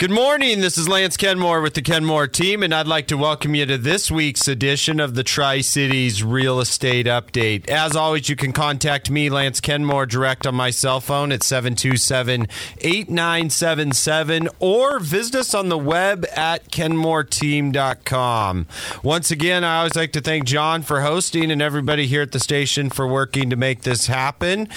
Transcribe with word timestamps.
Good 0.00 0.10
morning. 0.10 0.62
This 0.62 0.78
is 0.78 0.88
Lance 0.88 1.18
Kenmore 1.18 1.60
with 1.60 1.74
the 1.74 1.82
Kenmore 1.82 2.26
team, 2.26 2.62
and 2.62 2.74
I'd 2.74 2.86
like 2.86 3.06
to 3.08 3.18
welcome 3.18 3.54
you 3.54 3.66
to 3.66 3.76
this 3.76 4.10
week's 4.10 4.48
edition 4.48 4.98
of 4.98 5.14
the 5.14 5.22
Tri 5.22 5.60
Cities 5.60 6.24
Real 6.24 6.58
Estate 6.58 7.04
Update. 7.04 7.68
As 7.68 7.94
always, 7.94 8.26
you 8.30 8.34
can 8.34 8.54
contact 8.54 9.10
me, 9.10 9.28
Lance 9.28 9.60
Kenmore, 9.60 10.06
direct 10.06 10.46
on 10.46 10.54
my 10.54 10.70
cell 10.70 11.02
phone 11.02 11.32
at 11.32 11.42
727 11.42 12.48
8977 12.78 14.48
or 14.58 15.00
visit 15.00 15.34
us 15.34 15.52
on 15.52 15.68
the 15.68 15.76
web 15.76 16.24
at 16.34 16.70
kenmoreteam.com. 16.70 18.66
Once 19.02 19.30
again, 19.30 19.64
I 19.64 19.76
always 19.80 19.96
like 19.96 20.12
to 20.12 20.22
thank 20.22 20.46
John 20.46 20.80
for 20.80 21.02
hosting 21.02 21.50
and 21.50 21.60
everybody 21.60 22.06
here 22.06 22.22
at 22.22 22.32
the 22.32 22.40
station 22.40 22.88
for 22.88 23.06
working 23.06 23.50
to 23.50 23.56
make 23.56 23.82
this 23.82 24.06
happen. 24.06 24.68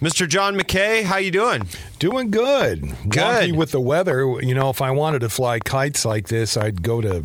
Mr. 0.00 0.28
John 0.28 0.56
McKay, 0.56 1.02
how 1.02 1.16
you 1.16 1.32
doing? 1.32 1.66
Doing 2.00 2.30
good. 2.30 2.82
Good. 3.08 3.12
Wonky 3.12 3.54
with 3.54 3.72
the 3.72 3.80
weather. 3.80 4.20
You 4.40 4.54
know, 4.54 4.70
if 4.70 4.80
I 4.80 4.90
wanted 4.90 5.20
to 5.20 5.28
fly 5.28 5.60
kites 5.60 6.04
like 6.04 6.28
this, 6.28 6.56
I'd 6.56 6.82
go 6.82 7.00
to 7.02 7.22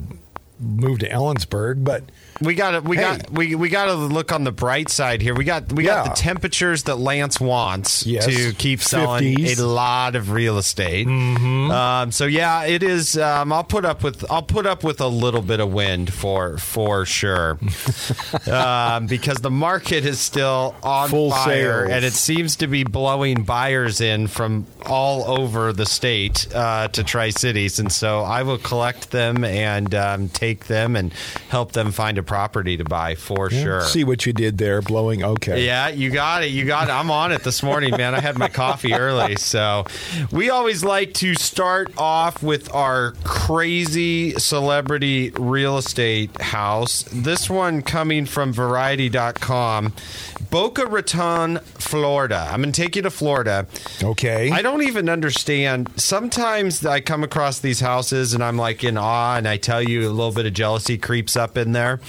move 0.60 1.00
to 1.00 1.10
Ellensburg, 1.10 1.84
but 1.86 2.04
We 2.42 2.54
got 2.56 2.72
to 2.72 2.82
we 2.82 2.98
Hey. 2.98 3.04
got 3.04 3.32
we 3.32 3.56
we 3.56 3.70
got 3.70 3.86
to 3.86 3.94
look 3.94 4.32
on 4.34 4.44
the 4.44 4.52
bright 4.52 4.90
side 4.90 5.22
here. 5.22 5.34
We 5.34 5.46
got 5.46 5.72
we 5.72 5.84
got 5.84 6.06
the 6.06 6.12
temperatures 6.22 6.84
that 6.84 6.98
Lance 6.98 7.40
wants 7.40 8.06
Yes. 8.06 8.26
to 8.26 8.54
keep 8.54 8.82
selling 8.82 9.36
50s. 9.38 9.60
a 9.60 9.66
lot 9.66 10.16
of 10.16 10.32
real 10.32 10.58
estate. 10.58 11.08
Um, 11.08 12.12
so 12.12 12.26
yeah, 12.26 12.64
it 12.66 12.84
is. 12.84 13.18
Um, 13.18 13.54
I'll 13.54 13.64
put 13.64 13.86
up 13.86 14.04
with 14.04 14.30
I'll 14.30 14.44
put 14.44 14.66
up 14.66 14.84
with 14.84 15.00
a 15.02 15.08
little 15.08 15.42
bit 15.42 15.60
of 15.60 15.72
wind 15.72 16.14
for 16.14 16.58
for 16.58 17.06
sure, 17.06 17.58
um, 18.52 19.08
because 19.08 19.38
the 19.38 19.52
market 19.52 20.06
is 20.06 20.20
still 20.20 20.76
on 20.84 21.10
Full 21.10 21.32
fire, 21.32 21.86
sales. 21.86 21.92
and 21.92 22.06
it 22.06 22.14
seems 22.14 22.58
to 22.58 22.68
be 22.68 22.84
blowing 22.84 23.44
buyers 23.44 24.02
in 24.02 24.28
from 24.28 24.66
all 24.86 25.24
over 25.40 25.72
the 25.74 25.86
state 25.86 26.48
uh, 26.54 26.88
to 26.90 27.04
Tri 27.04 27.30
Cities, 27.30 27.80
and 27.80 27.92
so 27.92 28.22
I 28.22 28.44
will 28.44 28.58
collect 28.58 29.12
them 29.12 29.44
and 29.44 29.94
um, 29.96 30.30
take 30.30 30.66
them 30.66 30.96
and 30.96 31.14
help 31.50 31.72
them 31.72 31.92
find 31.92 32.18
a 32.18 32.24
property 32.26 32.78
to 32.78 32.84
buy 32.84 33.16
for 33.16 33.50
sure. 33.50 33.82
see 33.82 34.04
what 34.04 34.26
you 34.26 34.34
did 34.34 34.58
there, 34.58 34.82
blowing. 34.82 35.24
Okay. 35.24 35.66
Yeah, 35.66 35.90
you 35.90 36.10
got 36.12 36.44
it. 36.44 36.48
You 36.48 36.66
got 36.66 36.90
it. 36.90 36.92
I'm 36.92 37.12
on 37.12 37.32
it 37.32 37.44
this 37.44 37.62
morning, 37.64 37.92
man. 37.96 38.16
I 38.16 38.20
had 38.20 38.38
my 38.38 38.48
coffee 38.50 38.94
early. 38.94 39.36
So 39.36 39.86
we 40.32 40.50
always 40.50 40.84
like 40.84 41.14
to 41.16 41.36
start 41.36 41.92
off 41.98 42.42
with 42.44 42.74
our 42.74 43.12
crazy 43.24 44.32
celebrity 44.34 45.32
real 45.32 45.78
estate 45.78 46.42
house. 46.42 47.04
This 47.12 47.50
one 47.50 47.82
coming 47.82 48.26
from 48.26 48.52
variety.com. 48.54 49.94
Boca 50.50 50.86
Raton, 50.86 51.60
Florida. 51.60 52.48
I'm 52.52 52.62
going 52.62 52.72
to 52.72 52.82
take 52.82 52.96
you 52.96 53.02
to 53.04 53.10
Florida. 53.10 53.68
Okay. 54.04 54.52
I 54.52 54.62
don't 54.62 54.84
even 54.84 55.10
understand. 55.10 55.90
Sometimes 55.96 56.86
I 56.86 57.00
come 57.02 57.24
across 57.24 57.60
these 57.60 57.80
houses 57.80 58.34
and 58.34 58.44
I'm 58.44 58.58
like 58.58 58.84
in 58.84 58.98
awe, 58.98 59.36
and 59.38 59.48
I 59.48 59.58
tell 59.58 59.82
you 59.82 60.08
a 60.08 60.12
little 60.12 60.32
bit 60.32 60.46
of 60.46 60.54
jealousy 60.54 60.98
creeps 60.98 61.36
up 61.36 61.58
in 61.58 61.72
there. 61.72 62.00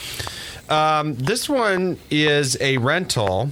Um, 0.69 1.15
this 1.15 1.49
one 1.49 1.99
is 2.11 2.57
a 2.61 2.79
rental. 2.79 3.51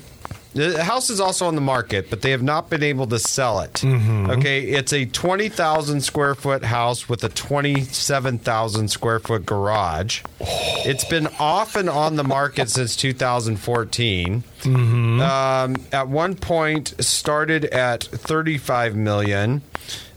The 0.54 0.84
house 0.84 1.10
is 1.10 1.20
also 1.20 1.46
on 1.46 1.56
the 1.56 1.60
market, 1.60 2.10
but 2.10 2.22
they 2.22 2.30
have 2.30 2.42
not 2.42 2.70
been 2.70 2.82
able 2.82 3.06
to 3.08 3.18
sell 3.18 3.58
it. 3.60 3.82
Okay, 4.30 4.62
it's 4.62 4.92
a 4.92 5.04
20,000 5.04 6.00
square 6.00 6.34
foot 6.36 6.62
house 6.64 7.08
with 7.08 7.24
a 7.24 7.28
27,000 7.28 8.88
square 8.88 9.18
foot 9.18 9.44
garage. 9.44 10.22
It's 10.40 11.04
been 11.04 11.26
off 11.38 11.74
and 11.76 11.90
on 11.90 12.16
the 12.16 12.24
market 12.24 12.70
since 12.70 12.94
2014. 12.96 14.44
Um, 15.20 15.76
at 15.92 16.08
one 16.08 16.34
point, 16.36 16.94
started 17.04 17.64
at 17.66 18.04
35 18.04 18.94
million. 18.96 19.62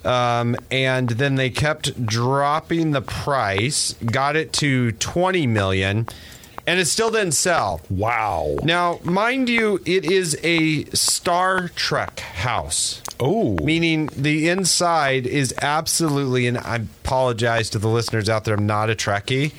Um, 0.05 0.55
and 0.71 1.09
then 1.09 1.35
they 1.35 1.49
kept 1.49 2.05
dropping 2.05 2.91
the 2.91 3.01
price, 3.01 3.93
got 4.05 4.35
it 4.35 4.53
to 4.53 4.91
20 4.93 5.47
million, 5.47 6.07
and 6.67 6.79
it 6.79 6.85
still 6.85 7.09
didn't 7.09 7.31
sell. 7.31 7.81
wow. 7.89 8.57
Now, 8.63 8.99
mind 9.03 9.47
you, 9.47 9.79
it 9.85 10.05
is 10.05 10.37
a 10.43 10.83
Star 10.85 11.69
Trek 11.69 12.19
house. 12.19 13.01
Oh. 13.19 13.57
Meaning 13.63 14.09
the 14.15 14.49
inside 14.49 15.25
is 15.25 15.53
absolutely, 15.61 16.45
and 16.45 16.57
I 16.57 16.81
apologize 17.07 17.69
to 17.69 17.79
the 17.79 17.87
listeners 17.87 18.27
out 18.27 18.43
there, 18.43 18.53
I'm 18.55 18.65
not 18.67 18.89
a 18.89 18.95
Trekkie. 18.95 19.53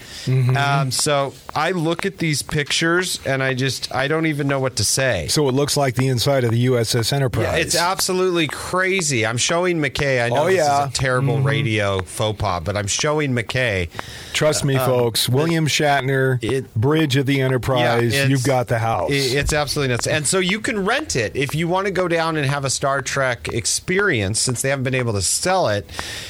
Um, 0.54 0.90
so 0.90 1.32
I 1.54 1.70
look 1.70 2.04
at 2.04 2.18
these 2.18 2.42
pictures 2.42 3.20
and 3.24 3.42
I 3.42 3.54
just, 3.54 3.94
I 3.94 4.06
don't 4.06 4.26
even 4.26 4.46
know 4.48 4.60
what 4.60 4.76
to 4.76 4.84
say. 4.84 5.28
So 5.28 5.48
it 5.48 5.52
looks 5.52 5.74
like 5.74 5.94
the 5.94 6.08
inside 6.08 6.44
of 6.44 6.50
the 6.50 6.66
USS 6.66 7.10
Enterprise. 7.10 7.44
Yeah, 7.44 7.56
it's 7.56 7.74
absolutely 7.74 8.48
crazy. 8.48 9.24
I'm 9.24 9.38
showing 9.38 9.78
McKay. 9.78 10.22
I 10.24 10.28
know 10.28 10.42
Oh, 10.42 10.46
this 10.46 10.56
yeah. 10.56 10.84
is 10.84 10.90
a 10.90 10.92
terrible 10.92 11.40
radio 11.40 12.02
faux 12.02 12.38
pas, 12.38 12.60
but 12.62 12.76
I'm 12.76 12.86
showing 12.86 13.32
McKay. 13.32 13.88
Trust 14.34 14.62
me, 14.64 14.76
folks. 14.76 15.26
William 15.28 15.66
Shatner, 15.66 16.34
uh, 16.44 16.54
it- 16.56 16.74
Bridge 16.74 17.16
of 17.16 17.24
the 17.26 17.40
Enterprise. 17.40 18.12
it's- 18.12 18.28
You've 18.28 18.44
got 18.44 18.68
the 18.68 18.78
house. 18.78 19.10
I- 19.10 19.14
It's 19.38 19.52
absolutely 19.54 19.94
nuts. 19.94 20.06
And 20.06 20.26
so 20.26 20.38
you 20.38 20.60
can 20.60 20.84
rent 20.84 21.16
it 21.16 21.32
if 21.34 21.54
you 21.54 21.66
want 21.66 21.86
to 21.86 21.90
go 21.92 22.08
down 22.08 22.36
and 22.36 22.46
have 22.46 22.64
a 22.66 22.70
Star 22.70 23.00
Trek 23.00 23.48
experience 23.48 24.38
since 24.38 24.60
they 24.60 24.68
haven't 24.68 24.84
been 24.84 24.94
able 24.94 25.14
to 25.14 25.22
sell 25.22 25.68
it. 25.68 25.88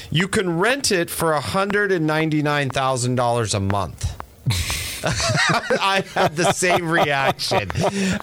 You 0.09 0.27
can 0.29 0.59
rent 0.59 0.91
it 0.93 1.08
for 1.09 1.33
$199,000 1.33 3.53
a 3.53 3.59
month. 3.59 4.19
I 5.01 6.03
had 6.13 6.35
the 6.35 6.51
same 6.51 6.89
reaction. 6.89 7.71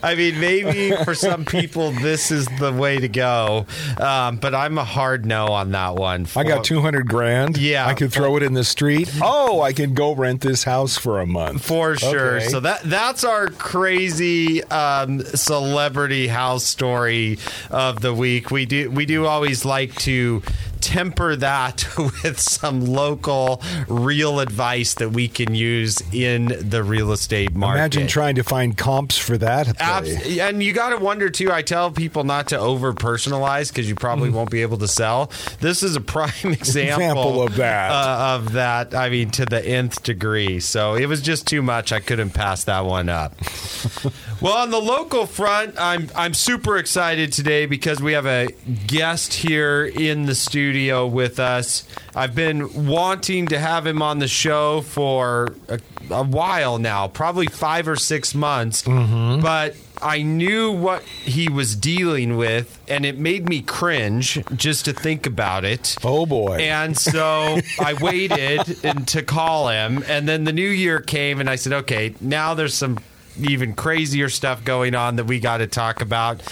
I 0.03 0.15
mean, 0.15 0.39
maybe 0.39 0.95
for 1.05 1.15
some 1.15 1.47
people 1.47 1.93
this 1.93 2.31
is 2.31 2.47
the 2.59 2.73
way 2.73 2.99
to 2.99 3.09
go, 3.09 3.67
um, 3.99 4.37
but 4.37 4.55
I'm 4.55 4.77
a 4.77 4.85
hard 4.85 5.25
no 5.25 5.47
on 5.47 5.73
that 5.73 5.97
one. 5.97 6.27
I 6.37 6.45
got 6.45 6.65
200 6.65 7.09
grand. 7.09 7.57
Yeah. 7.57 7.87
I 7.87 7.95
could 7.95 8.13
throw 8.13 8.37
it 8.37 8.43
in 8.43 8.53
the 8.53 8.65
street. 8.65 9.11
Oh, 9.23 9.63
I 9.63 9.73
can 9.73 9.95
go 9.95 10.15
rent 10.15 10.43
this 10.43 10.65
house 10.65 10.99
for 10.99 11.21
a 11.21 11.27
month. 11.27 11.65
For 11.65 11.97
sure. 11.97 12.37
Okay. 12.37 12.49
So 12.49 12.61
that 12.61 12.83
that's 12.83 13.25
our 13.25 13.49
crazy 13.49 14.63
um, 14.65 15.21
celebrity 15.21 16.27
house 16.27 16.65
story 16.65 17.39
of 17.71 18.03
the 18.03 18.13
week. 18.13 18.51
We 18.51 18.67
do 18.67 18.91
we 18.91 19.07
do 19.07 19.25
always 19.25 19.65
like 19.65 19.95
to 20.01 20.43
temper 20.81 21.37
that 21.37 21.87
with 21.99 22.39
some 22.41 22.85
local 22.85 23.63
real 23.89 24.41
advice 24.41 24.95
that 24.95 25.11
we 25.11 25.29
can 25.29 25.55
use 25.55 26.03
in 26.13 26.47
the 26.61 26.83
real 26.83 27.13
estate 27.13 27.55
market. 27.55 27.79
Imagine 27.79 28.07
trying 28.07 28.35
to 28.37 28.43
find 28.45 28.77
comps 28.77 29.19
for 29.19 29.37
that. 29.39 29.81
Abs- 29.81 30.39
and 30.39 30.63
you 30.63 30.73
got 30.73 30.91
to 30.91 30.99
wonder 30.99 31.31
too. 31.31 31.53
I 31.53 31.63
tell 31.63 31.91
people 31.91 32.25
not 32.25 32.49
to 32.49 32.59
over 32.59 32.93
personalize 32.93 33.69
because 33.69 33.89
you 33.89 33.95
probably 33.95 34.31
won't 34.31 34.51
be 34.51 34.63
able 34.63 34.79
to 34.79 34.89
sell. 34.89 35.31
This 35.61 35.83
is 35.83 35.97
a 35.97 36.01
prime 36.01 36.31
example, 36.45 36.95
Example 36.95 37.43
of 37.43 37.57
that. 37.57 37.91
Uh, 37.91 38.35
of 38.37 38.53
that. 38.53 38.95
I 38.95 39.09
mean, 39.09 39.31
to 39.33 39.45
the 39.45 39.65
nth 39.65 40.03
degree. 40.03 40.61
So 40.61 40.95
it 40.95 41.07
was 41.07 41.21
just 41.21 41.47
too 41.47 41.63
much. 41.63 41.93
I 41.93 42.01
couldn't 42.01 42.31
pass 42.31 42.65
that 42.65 42.85
one 42.85 43.09
up. 43.09 43.35
well, 44.41 44.55
on 44.55 44.71
the 44.71 44.81
local 44.81 45.27
front, 45.27 45.75
I'm 45.79 46.11
I'm 46.15 46.35
super 46.35 46.77
excited 46.77 47.33
today 47.33 47.67
because 47.67 48.03
we 48.03 48.13
have 48.13 48.27
a 48.27 48.49
guest 48.87 49.33
here 49.33 49.85
in 49.85 50.27
the 50.27 50.35
studio 50.35 51.07
with 51.07 51.41
us. 51.41 51.87
I've 52.15 52.35
been 52.35 52.87
wanting 52.87 53.47
to 53.49 53.59
have 53.59 53.87
him 53.87 54.03
on 54.03 54.19
the 54.19 54.29
show 54.29 54.83
for 54.83 55.55
a, 55.69 55.81
a 56.11 56.23
while 56.23 56.79
now, 56.79 57.09
probably 57.09 57.47
five 57.47 57.89
or 57.89 57.97
six 57.97 58.35
months, 58.35 58.83
mm-hmm. 58.83 59.41
but. 59.41 59.77
I 60.03 60.21
knew 60.21 60.73
what 60.73 61.03
he 61.05 61.49
was 61.49 61.75
dealing 61.75 62.37
with, 62.37 62.79
and 62.87 63.07
it 63.07 63.17
made 63.17 63.49
me 63.49 63.63
cringe 63.63 64.39
just 64.55 64.85
to 64.85 64.93
think 64.93 65.25
about 65.25 65.65
it. 65.65 65.97
Oh, 66.05 66.27
boy. 66.27 66.57
And 66.57 66.99
so 66.99 67.61
I 67.81 67.95
waited 67.95 68.77
and 68.85 69.09
to 69.09 69.23
call 69.23 69.71
him, 69.71 70.05
and 70.07 70.29
then 70.29 70.45
the 70.45 70.53
new 70.53 70.69
year 70.69 71.01
came, 71.01 71.41
and 71.41 71.49
I 71.49 71.57
said, 71.57 71.73
"Okay, 71.73 72.15
now 72.21 72.53
there's 72.53 72.75
some 72.75 72.99
even 73.39 73.75
crazier 73.75 74.29
stuff 74.29 74.65
going 74.65 74.95
on 74.95 75.17
that 75.17 75.25
we 75.25 75.41
got 75.41 75.59
to 75.59 75.67
talk 75.67 76.01
about." 76.01 76.43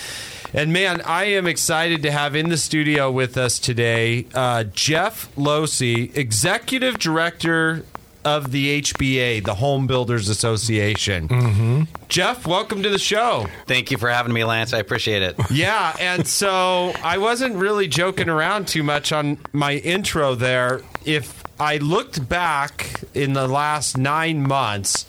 And 0.53 0.72
man, 0.72 1.00
I 1.00 1.25
am 1.25 1.49
excited 1.49 2.03
to 2.03 2.12
have 2.12 2.37
in 2.37 2.49
the 2.49 2.56
studio 2.56 3.11
with 3.11 3.37
us 3.37 3.59
today 3.59 4.27
uh, 4.34 4.65
Jeff 4.65 5.34
Losey, 5.34 6.17
executive 6.17 6.99
director 6.99 7.85
of 8.25 8.53
the 8.53 8.81
HBA, 8.81 9.44
the 9.44 9.56
Home 9.56 9.87
Builders 9.87 10.29
Association. 10.29 11.29
Mm-hmm. 11.29 11.82
Jeff, 12.08 12.47
welcome 12.47 12.82
to 12.82 12.88
the 12.88 12.99
show. 12.99 13.47
Thank 13.67 13.91
you 13.91 13.99
for 13.99 14.08
having 14.08 14.32
me, 14.32 14.44
Lance. 14.44 14.73
I 14.73 14.79
appreciate 14.79 15.23
it. 15.23 15.37
Yeah, 15.50 15.94
and 16.00 16.26
so 16.26 16.93
I 17.03 17.19
wasn't 17.19 17.55
really 17.56 17.87
joking 17.87 18.29
around 18.29 18.67
too 18.67 18.82
much 18.82 19.12
on 19.12 19.38
my 19.53 19.75
intro 19.75 20.35
there. 20.35 20.81
If 21.05 21.44
I 21.61 21.76
looked 21.76 22.29
back 22.29 23.03
in 23.14 23.35
the 23.35 23.47
last 23.47 23.97
nine 23.97 24.43
months, 24.43 25.06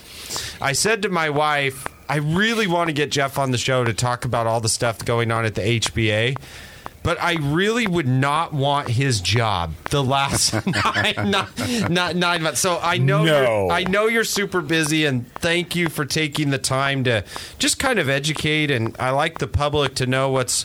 I 0.61 0.73
said 0.73 1.01
to 1.03 1.09
my 1.09 1.29
wife, 1.29 1.87
I 2.07 2.17
really 2.17 2.67
want 2.67 2.89
to 2.89 2.93
get 2.93 3.11
Jeff 3.11 3.37
on 3.37 3.51
the 3.51 3.57
show 3.57 3.83
to 3.83 3.93
talk 3.93 4.25
about 4.25 4.47
all 4.47 4.59
the 4.61 4.69
stuff 4.69 5.03
going 5.03 5.31
on 5.31 5.45
at 5.45 5.55
the 5.55 5.61
HBA. 5.61 6.37
But 7.03 7.21
I 7.21 7.33
really 7.39 7.85
would 7.85 8.07
not 8.07 8.51
want 8.51 8.89
his 8.89 9.21
job 9.21 9.73
the 9.91 10.03
last 10.03 10.53
nine, 10.65 11.13
nine, 11.29 11.47
nine, 11.93 12.17
nine 12.19 12.41
months. 12.41 12.59
So 12.59 12.79
I 12.81 12.97
know 12.97 13.23
No. 13.23 13.41
you're, 13.67 13.71
I 13.71 13.83
know 13.83 14.07
you're 14.07 14.23
super 14.23 14.59
busy, 14.61 15.05
and 15.05 15.31
thank 15.33 15.75
you 15.75 15.87
for 15.87 16.03
taking 16.03 16.49
the 16.49 16.57
time 16.57 17.03
to 17.03 17.23
just 17.59 17.77
kind 17.77 17.99
of 17.99 18.09
educate. 18.09 18.71
And 18.71 18.95
I 18.99 19.11
like 19.11 19.37
the 19.37 19.45
public 19.45 19.93
to 19.95 20.07
know 20.07 20.31
what's 20.31 20.63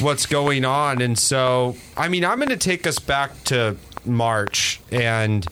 what's 0.00 0.26
going 0.26 0.64
on. 0.64 1.02
And 1.02 1.18
so, 1.18 1.74
I 1.96 2.06
mean, 2.08 2.24
I'm 2.24 2.36
going 2.38 2.48
to 2.50 2.56
take 2.56 2.86
us 2.86 3.00
back 3.00 3.42
to 3.44 3.76
March 4.04 4.80
and. 4.92 5.46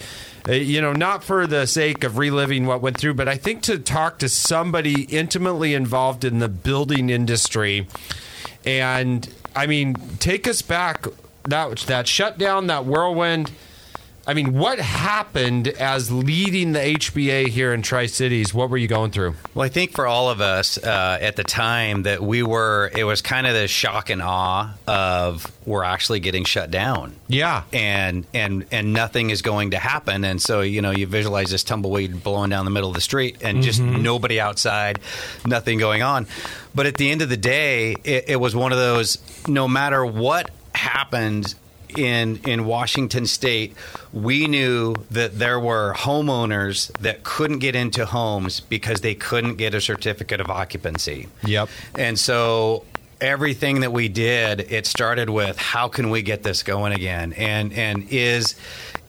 Uh, 0.48 0.52
You 0.52 0.80
know, 0.80 0.92
not 0.92 1.24
for 1.24 1.46
the 1.46 1.66
sake 1.66 2.04
of 2.04 2.18
reliving 2.18 2.66
what 2.66 2.80
went 2.80 2.96
through, 2.98 3.14
but 3.14 3.28
I 3.28 3.36
think 3.36 3.62
to 3.62 3.78
talk 3.78 4.18
to 4.18 4.28
somebody 4.28 5.02
intimately 5.02 5.74
involved 5.74 6.24
in 6.24 6.38
the 6.38 6.48
building 6.48 7.10
industry, 7.10 7.86
and 8.64 9.28
I 9.54 9.66
mean, 9.66 9.94
take 10.18 10.46
us 10.48 10.62
back 10.62 11.06
that 11.44 11.78
that 11.78 12.08
shutdown, 12.08 12.66
that 12.68 12.84
whirlwind. 12.84 13.50
I 14.26 14.32
mean, 14.32 14.54
what 14.54 14.78
happened 14.78 15.68
as 15.68 16.10
leading 16.10 16.72
the 16.72 16.78
HBA 16.78 17.48
here 17.48 17.74
in 17.74 17.82
Tri 17.82 18.06
Cities? 18.06 18.54
What 18.54 18.70
were 18.70 18.78
you 18.78 18.88
going 18.88 19.10
through? 19.10 19.34
Well, 19.54 19.66
I 19.66 19.68
think 19.68 19.92
for 19.92 20.06
all 20.06 20.30
of 20.30 20.40
us 20.40 20.78
uh, 20.78 21.18
at 21.20 21.36
the 21.36 21.44
time 21.44 22.04
that 22.04 22.22
we 22.22 22.42
were, 22.42 22.90
it 22.96 23.04
was 23.04 23.20
kind 23.20 23.46
of 23.46 23.52
the 23.52 23.68
shock 23.68 24.08
and 24.08 24.22
awe 24.22 24.74
of 24.86 25.46
we're 25.66 25.84
actually 25.84 26.20
getting 26.20 26.44
shut 26.44 26.70
down. 26.70 27.16
Yeah. 27.28 27.64
and 27.72 28.26
and 28.32 28.64
and 28.70 28.92
nothing 28.92 29.30
is 29.30 29.42
going 29.42 29.72
to 29.72 29.78
happen 29.78 30.24
and 30.24 30.40
so 30.40 30.60
you 30.60 30.82
know 30.82 30.90
you 30.90 31.06
visualize 31.06 31.50
this 31.50 31.64
tumbleweed 31.64 32.22
blowing 32.22 32.50
down 32.50 32.64
the 32.64 32.70
middle 32.70 32.88
of 32.90 32.94
the 32.94 33.00
street 33.00 33.38
and 33.42 33.62
just 33.62 33.80
nobody 33.80 34.40
outside 34.40 35.00
nothing 35.46 35.78
going 35.78 36.02
on 36.02 36.26
but 36.74 36.86
at 36.86 36.96
the 36.96 37.10
end 37.10 37.22
of 37.22 37.28
the 37.28 37.36
day 37.36 37.96
it, 38.04 38.24
it 38.28 38.36
was 38.36 38.54
one 38.54 38.72
of 38.72 38.78
those 38.78 39.18
no 39.48 39.66
matter 39.66 40.04
what 40.04 40.50
happened 40.74 41.54
in 41.98 42.40
in 42.46 42.64
Washington 42.64 43.26
state 43.26 43.74
we 44.12 44.46
knew 44.46 44.94
that 45.10 45.38
there 45.38 45.58
were 45.60 45.94
homeowners 45.96 46.92
that 46.98 47.24
couldn't 47.24 47.58
get 47.58 47.74
into 47.74 48.06
homes 48.06 48.60
because 48.60 49.00
they 49.00 49.14
couldn't 49.14 49.56
get 49.56 49.74
a 49.74 49.80
certificate 49.80 50.40
of 50.40 50.50
occupancy 50.50 51.28
Yep. 51.44 51.68
and 51.98 52.18
so 52.18 52.84
everything 53.20 53.80
that 53.80 53.92
we 53.92 54.08
did, 54.08 54.60
it 54.72 54.84
started 54.86 55.30
with 55.30 55.56
how 55.56 55.88
can 55.88 56.10
we 56.10 56.20
get 56.20 56.42
this 56.42 56.62
going 56.62 56.92
again? 56.92 57.32
And 57.34 57.72
and 57.72 58.06
is 58.10 58.54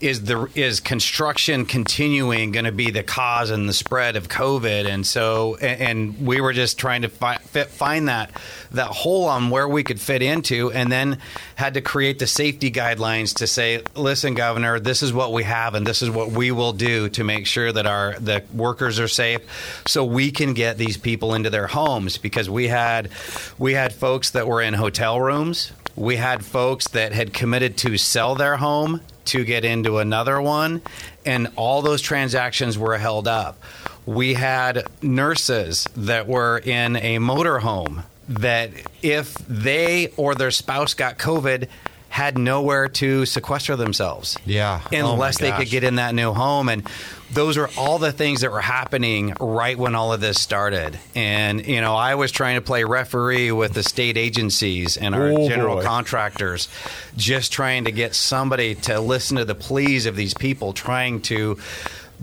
is 0.02 0.24
the 0.24 0.50
is 0.56 0.80
construction 0.80 1.66
continuing 1.66 2.52
going 2.52 2.66
to 2.66 2.72
be 2.72 2.92
the 2.92 3.04
cause 3.04 3.50
and 3.50 3.68
the 3.68 3.74
spread 3.74 4.16
of 4.16 4.28
COVID? 4.28 4.86
And 4.86 5.06
so 5.06 5.56
and, 5.56 5.82
and 5.82 6.28
we 6.28 6.42
were 6.42 6.54
just 6.54 6.78
trying 6.78 7.04
to 7.04 7.10
fi- 7.10 7.38
fit, 7.38 7.68
find 7.68 8.08
that 8.08 8.32
that 8.72 8.88
hole 8.88 9.26
on 9.26 9.50
where 9.50 9.68
we 9.68 9.84
could 9.84 10.00
fit 10.00 10.22
into, 10.22 10.72
and 10.72 10.92
then 10.92 11.20
had 11.56 11.76
to 11.76 11.82
create 11.82 12.20
the 12.20 12.28
safety 12.28 12.72
guidelines 12.72 13.36
to 13.36 13.48
say, 13.48 13.82
listen, 13.96 14.34
Governor, 14.34 14.80
this 14.80 15.02
is 15.02 15.14
what 15.14 15.32
we 15.32 15.44
have, 15.44 15.76
and 15.76 15.88
this 15.88 16.02
is 16.02 16.10
what 16.10 16.32
we 16.32 16.52
will 16.52 16.74
do 16.74 17.10
to 17.10 17.24
make 17.24 17.48
sure 17.48 17.72
that 17.72 17.86
our 17.86 18.16
the 18.20 18.44
workers 18.54 19.00
are 19.00 19.08
safe, 19.08 19.42
so 19.88 20.04
we 20.04 20.32
can 20.32 20.54
get 20.54 20.78
these 20.78 20.98
people 20.98 21.34
into 21.34 21.50
their 21.50 21.68
homes 21.68 22.18
because 22.18 22.50
we 22.50 22.68
had 22.68 23.10
we 23.58 23.74
had 23.74 23.94
folks 23.94 24.32
that 24.32 24.48
were 24.48 24.62
in 24.62 24.74
hotel 24.74 25.20
rooms. 25.20 25.72
We 25.96 26.18
had 26.18 26.44
folks 26.44 26.90
that 26.90 27.14
had 27.14 27.34
committed 27.34 27.78
to 27.78 27.98
sell 27.98 28.36
their 28.36 28.58
home 28.58 29.00
to 29.25 29.44
get 29.44 29.66
into 29.66 29.98
another 30.00 30.42
one, 30.42 30.81
and 31.25 31.48
all 31.56 31.81
those 31.81 32.01
transactions 32.01 32.77
were 32.77 32.98
held 32.98 33.27
up. 33.27 33.62
We 34.06 34.33
had 34.36 34.88
nurses 35.01 35.88
that 35.95 36.27
were 36.27 36.60
in 36.60 36.95
a 36.95 37.18
motorhome 37.18 38.04
that 38.30 38.72
if 39.01 39.33
they 39.48 40.13
or 40.18 40.36
their 40.36 40.51
spouse 40.51 40.94
got 40.94 41.18
COVID, 41.18 41.68
had 42.16 42.38
nowhere 42.38 42.88
to 42.88 43.26
sequester 43.26 43.76
themselves. 43.76 44.38
Yeah. 44.46 44.80
Oh 44.94 45.12
Unless 45.12 45.40
they 45.40 45.52
could 45.52 45.68
get 45.68 45.84
in 45.84 45.96
that 45.96 46.16
new 46.16 46.32
home. 46.32 46.70
And 46.70 46.88
those 47.34 47.58
are 47.58 47.70
all 47.78 48.00
the 48.00 48.14
things 48.14 48.40
that 48.40 48.54
were 48.54 48.62
happening 48.62 49.34
right 49.42 49.78
when 49.78 49.96
all 49.96 50.14
of 50.14 50.22
this 50.22 50.40
started. 50.40 50.98
And, 51.14 51.68
you 51.68 51.82
know, 51.82 51.94
I 51.94 52.16
was 52.16 52.32
trying 52.32 52.56
to 52.56 52.62
play 52.62 52.86
referee 52.86 53.52
with 53.52 53.74
the 53.74 53.84
state 53.84 54.16
agencies 54.16 54.96
and 54.96 55.14
our 55.14 55.28
Oh, 55.28 55.50
general 55.50 55.76
boy. 55.76 55.84
contractors, 55.84 56.70
just 57.18 57.52
trying 57.52 57.84
to 57.84 57.92
get 57.92 58.16
somebody 58.16 58.76
to 58.76 59.02
listen 59.02 59.36
to 59.36 59.44
the 59.44 59.54
pleas 59.56 60.06
of 60.06 60.16
these 60.16 60.34
people, 60.34 60.72
trying 60.72 61.20
to 61.24 61.58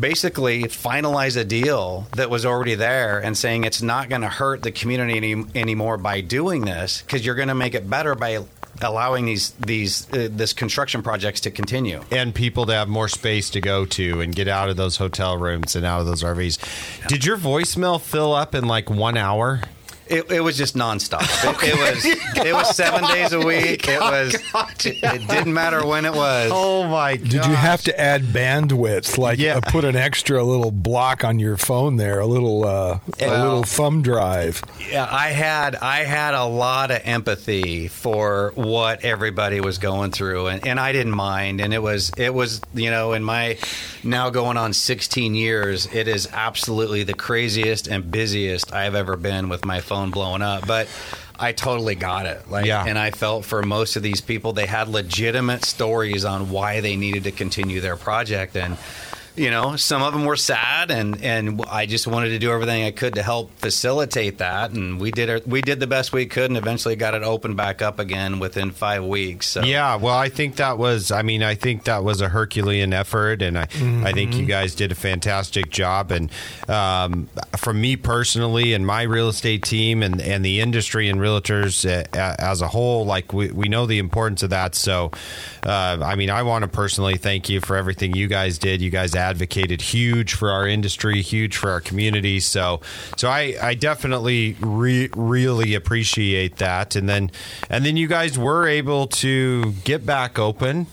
basically 0.00 0.62
finalize 0.62 1.36
a 1.36 1.44
deal 1.44 2.06
that 2.16 2.30
was 2.30 2.46
already 2.46 2.74
there 2.76 3.18
and 3.18 3.36
saying 3.36 3.64
it's 3.64 3.82
not 3.82 4.08
going 4.08 4.22
to 4.22 4.28
hurt 4.28 4.62
the 4.62 4.72
community 4.72 5.18
any, 5.18 5.44
anymore 5.54 5.98
by 5.98 6.22
doing 6.22 6.62
this 6.62 7.02
because 7.02 7.26
you're 7.26 7.34
going 7.34 7.48
to 7.48 7.54
make 7.54 7.74
it 7.74 7.90
better 7.90 8.14
by 8.14 8.42
allowing 8.82 9.26
these 9.26 9.50
these 9.52 10.12
uh, 10.12 10.28
this 10.30 10.52
construction 10.52 11.02
projects 11.02 11.40
to 11.40 11.50
continue. 11.50 12.02
and 12.10 12.34
people 12.34 12.66
to 12.66 12.74
have 12.74 12.88
more 12.88 13.08
space 13.08 13.50
to 13.50 13.60
go 13.60 13.84
to 13.86 14.20
and 14.20 14.34
get 14.34 14.48
out 14.48 14.68
of 14.68 14.76
those 14.76 14.96
hotel 14.96 15.36
rooms 15.36 15.76
and 15.76 15.84
out 15.86 16.00
of 16.00 16.06
those 16.06 16.22
RVs. 16.22 17.06
Did 17.08 17.24
your 17.24 17.36
voicemail 17.36 18.00
fill 18.00 18.34
up 18.34 18.54
in 18.54 18.66
like 18.66 18.90
one 18.90 19.16
hour? 19.16 19.60
It, 20.12 20.30
it 20.30 20.40
was 20.40 20.56
just 20.58 20.76
nonstop. 20.76 21.22
It, 21.62 21.68
it 21.70 21.76
was 21.94 22.04
it 22.46 22.52
was 22.52 22.76
seven 22.76 23.04
days 23.08 23.32
a 23.32 23.40
week. 23.40 23.88
It 23.88 24.00
was 24.00 24.34
it, 24.34 25.02
it 25.02 25.26
didn't 25.28 25.54
matter 25.54 25.86
when 25.86 26.04
it 26.04 26.12
was. 26.12 26.50
Oh 26.52 26.84
my 26.88 27.16
god! 27.16 27.28
Did 27.28 27.46
you 27.46 27.54
have 27.54 27.82
to 27.82 27.98
add 28.00 28.22
bandwidth, 28.22 29.16
like 29.18 29.38
Yeah. 29.38 29.56
uh, 29.56 29.60
put 29.62 29.84
an 29.84 29.96
extra 29.96 30.42
little 30.44 30.70
block 30.70 31.24
on 31.24 31.38
your 31.38 31.56
phone 31.56 31.96
there, 31.96 32.20
a 32.20 32.26
little 32.26 32.64
uh, 32.64 32.68
a 32.68 33.00
Well- 33.20 33.44
little 33.44 33.62
thumb 33.64 34.02
drive? 34.02 34.62
Yeah, 34.90 35.08
I 35.10 35.28
had 35.30 35.76
I 35.76 36.00
had 36.04 36.34
a 36.34 36.44
lot 36.44 36.90
of 36.90 37.00
empathy 37.04 37.88
for 37.88 38.52
what 38.54 39.04
everybody 39.04 39.60
was 39.60 39.78
going 39.78 40.10
through, 40.10 40.48
and, 40.48 40.66
and 40.66 40.78
I 40.78 40.92
didn't 40.92 41.14
mind. 41.14 41.60
And 41.60 41.72
it 41.72 41.82
was 41.82 42.10
it 42.18 42.34
was 42.34 42.60
you 42.74 42.90
know 42.90 43.12
in 43.12 43.24
my 43.24 43.56
now 44.04 44.30
going 44.30 44.56
on 44.56 44.72
16 44.72 45.34
years, 45.34 45.86
it 45.92 46.08
is 46.08 46.28
absolutely 46.32 47.04
the 47.04 47.14
craziest 47.14 47.86
and 47.86 48.10
busiest 48.10 48.72
I've 48.74 48.94
ever 48.94 49.16
been 49.16 49.48
with 49.48 49.64
my 49.64 49.80
phone 49.80 50.01
blowing 50.10 50.42
up. 50.42 50.66
But 50.66 50.88
I 51.38 51.52
totally 51.52 51.94
got 51.94 52.26
it. 52.26 52.50
Like, 52.50 52.66
Yeah. 52.66 52.84
and 52.86 52.98
I 52.98 53.10
felt 53.10 53.44
for 53.44 53.62
most 53.62 53.96
of 53.96 54.02
these 54.02 54.20
people, 54.20 54.52
they 54.52 54.66
had 54.66 54.88
legitimate 54.88 55.64
stories 55.64 56.24
on 56.24 56.50
why 56.50 56.80
they 56.80 56.96
needed 56.96 57.24
to 57.24 57.32
continue 57.32 57.80
their 57.80 57.96
project, 57.96 58.56
and 58.56 58.76
you 59.34 59.50
know, 59.50 59.76
some 59.76 60.02
of 60.02 60.12
them 60.12 60.24
were 60.24 60.36
sad, 60.36 60.90
and 60.90 61.22
and 61.22 61.64
I 61.70 61.86
just 61.86 62.06
wanted 62.06 62.30
to 62.30 62.38
do 62.38 62.52
everything 62.52 62.84
I 62.84 62.90
could 62.90 63.14
to 63.14 63.22
help 63.22 63.50
facilitate 63.56 64.38
that, 64.38 64.72
and 64.72 65.00
we 65.00 65.10
did 65.10 65.30
our, 65.30 65.40
we 65.46 65.62
did 65.62 65.80
the 65.80 65.86
best 65.86 66.12
we 66.12 66.26
could, 66.26 66.50
and 66.50 66.56
eventually 66.56 66.96
got 66.96 67.14
it 67.14 67.22
open 67.22 67.56
back 67.56 67.80
up 67.80 67.98
again 67.98 68.40
within 68.40 68.70
five 68.70 69.04
weeks. 69.04 69.48
So. 69.48 69.62
Yeah, 69.62 69.96
well, 69.96 70.16
I 70.16 70.28
think 70.28 70.56
that 70.56 70.76
was. 70.76 71.10
I 71.10 71.22
mean, 71.22 71.42
I 71.42 71.54
think 71.54 71.84
that 71.84 72.04
was 72.04 72.20
a 72.20 72.28
Herculean 72.28 72.92
effort, 72.92 73.40
and 73.40 73.58
I, 73.58 73.62
I 73.62 74.12
think 74.12 74.34
you 74.34 74.44
guys 74.44 74.74
did 74.74 74.92
a 74.92 74.94
fantastic 74.94 75.70
job. 75.70 76.10
And 76.10 76.30
um, 76.68 77.28
from 77.56 77.80
me 77.80 77.96
personally, 77.96 78.74
and 78.74 78.86
my 78.86 79.02
real 79.02 79.28
estate 79.28 79.62
team, 79.62 80.02
and 80.02 80.20
and 80.20 80.44
the 80.44 80.60
industry 80.60 81.08
and 81.08 81.18
realtors 81.18 81.86
as 81.86 82.60
a 82.60 82.68
whole, 82.68 83.06
like 83.06 83.32
we 83.32 83.50
we 83.50 83.68
know 83.68 83.86
the 83.86 83.98
importance 83.98 84.42
of 84.42 84.50
that. 84.50 84.74
So, 84.74 85.10
uh, 85.62 85.98
I 86.02 86.16
mean, 86.16 86.28
I 86.28 86.42
want 86.42 86.64
to 86.64 86.68
personally 86.68 87.16
thank 87.16 87.48
you 87.48 87.60
for 87.60 87.76
everything 87.76 88.14
you 88.14 88.28
guys 88.28 88.58
did. 88.58 88.82
You 88.82 88.90
guys 88.90 89.14
advocated 89.22 89.80
huge 89.80 90.34
for 90.34 90.50
our 90.50 90.66
industry, 90.66 91.22
huge 91.22 91.56
for 91.56 91.70
our 91.70 91.80
community. 91.80 92.40
So, 92.40 92.80
so 93.16 93.28
I 93.28 93.54
I 93.70 93.74
definitely 93.74 94.56
re- 94.60 95.10
really 95.16 95.74
appreciate 95.74 96.56
that. 96.56 96.96
And 96.96 97.08
then 97.08 97.30
and 97.70 97.84
then 97.86 97.96
you 97.96 98.08
guys 98.08 98.36
were 98.36 98.66
able 98.66 99.06
to 99.24 99.72
get 99.84 100.04
back 100.04 100.38
open 100.38 100.86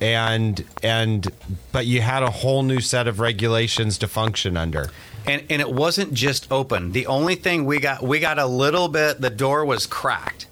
and 0.00 0.64
and 0.82 1.26
but 1.72 1.86
you 1.86 2.00
had 2.02 2.22
a 2.22 2.30
whole 2.30 2.62
new 2.62 2.80
set 2.80 3.06
of 3.08 3.18
regulations 3.20 3.96
to 3.98 4.06
function 4.08 4.56
under. 4.56 4.90
and 5.26 5.42
and 5.48 5.60
it 5.60 5.70
wasn't 5.70 6.12
just 6.12 6.46
open. 6.50 6.92
The 6.92 7.06
only 7.06 7.34
thing 7.36 7.64
we 7.64 7.78
got 7.80 8.02
we 8.02 8.20
got 8.20 8.38
a 8.38 8.46
little 8.46 8.88
bit. 8.88 9.20
The 9.20 9.30
door 9.30 9.64
was 9.64 9.86
cracked. 9.86 10.46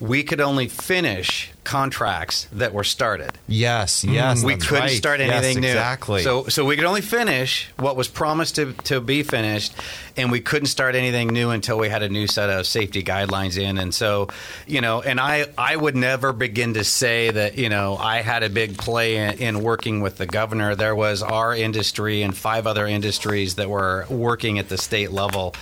We 0.00 0.22
could 0.22 0.40
only 0.40 0.68
finish 0.68 1.50
contracts 1.68 2.48
that 2.52 2.72
were 2.72 2.82
started. 2.82 3.30
Yes, 3.46 4.02
yes. 4.02 4.42
we 4.42 4.56
couldn't 4.56 4.84
right. 4.84 4.96
start 4.96 5.20
Yes, 5.20 5.44
anything 5.44 5.60
new. 5.60 5.68
Exactly. 5.68 6.22
So 6.22 6.44
so 6.44 6.64
we 6.64 6.76
could 6.76 6.86
only 6.86 7.02
finish 7.02 7.68
what 7.76 7.94
was 7.94 8.08
promised 8.08 8.56
to, 8.56 8.72
to 8.84 9.02
be 9.02 9.22
finished, 9.22 9.74
and 10.16 10.32
we 10.32 10.40
couldn't 10.40 10.68
start 10.68 10.94
anything 10.94 11.28
new 11.28 11.50
until 11.50 11.76
we 11.76 11.90
had 11.90 12.02
a 12.02 12.08
new 12.08 12.26
set 12.26 12.48
of 12.48 12.66
safety 12.66 13.02
guidelines 13.02 13.58
in. 13.58 13.76
And 13.76 13.94
so, 13.94 14.28
you 14.66 14.80
know, 14.80 15.02
and 15.02 15.20
I 15.20 15.46
I 15.58 15.76
would 15.76 15.94
never 15.94 16.32
begin 16.32 16.72
to 16.74 16.84
say 16.84 17.30
that 17.30 17.58
you 17.58 17.68
know 17.68 17.98
I 17.98 18.22
had 18.22 18.42
a 18.42 18.48
big 18.48 18.78
play 18.78 19.16
in, 19.16 19.38
in 19.38 19.62
working 19.62 20.00
with 20.00 20.16
the 20.16 20.26
governor. 20.26 20.74
There 20.74 20.96
was 20.96 21.22
our 21.22 21.54
industry 21.54 22.22
and 22.22 22.34
five 22.34 22.66
other 22.66 22.86
industries 22.86 23.56
that 23.56 23.68
were 23.68 24.06
working 24.08 24.58
at 24.58 24.70
the 24.70 24.78
state 24.78 25.10
level, 25.10 25.54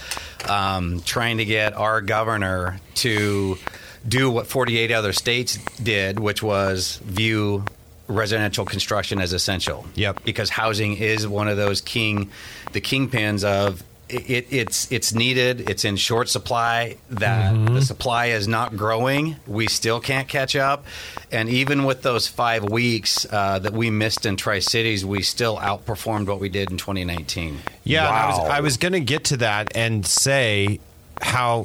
um, 0.49 1.00
trying 1.00 1.38
to 1.38 1.45
get 1.45 1.75
our 1.75 2.00
governor 2.00 2.81
to 2.97 3.59
do 4.08 4.30
what 4.30 4.46
48 4.46 4.90
other 4.92 5.12
states 5.12 5.58
did, 5.82 6.18
which 6.20 6.42
was 6.42 6.96
view 7.04 7.64
residential 8.08 8.64
construction 8.64 9.20
as 9.20 9.32
essential. 9.32 9.84
Yep. 9.94 10.25
Because 10.25 10.50
housing 10.50 10.96
is 10.96 11.26
one 11.26 11.48
of 11.48 11.56
those 11.56 11.80
king, 11.80 12.30
the 12.72 12.80
kingpins 12.80 13.44
of 13.44 13.82
it, 14.08 14.46
it's 14.52 14.90
it's 14.92 15.12
needed. 15.12 15.68
It's 15.68 15.84
in 15.84 15.96
short 15.96 16.28
supply. 16.28 16.96
That 17.10 17.52
the 17.72 17.82
supply 17.82 18.26
is 18.26 18.46
not 18.46 18.76
growing. 18.76 19.36
We 19.46 19.66
still 19.66 20.00
can't 20.00 20.28
catch 20.28 20.54
up, 20.54 20.84
and 21.32 21.48
even 21.48 21.84
with 21.84 22.02
those 22.02 22.28
five 22.28 22.64
weeks 22.64 23.26
uh, 23.30 23.58
that 23.58 23.72
we 23.72 23.90
missed 23.90 24.25
in 24.25 24.36
Tri 24.36 24.60
Cities, 24.60 25.04
we 25.04 25.22
still 25.22 25.56
outperformed 25.56 26.26
what 26.26 26.38
we 26.38 26.48
did 26.48 26.70
in 26.70 26.76
2019. 26.76 27.58
Yeah, 27.82 28.06
and 28.06 28.16
I 28.16 28.28
was 28.28 28.50
I 28.50 28.60
was 28.60 28.76
going 28.76 28.92
to 28.92 29.00
get 29.00 29.25
to 29.25 29.38
that 29.38 29.76
and 29.76 30.06
say 30.06 30.78
how 31.20 31.64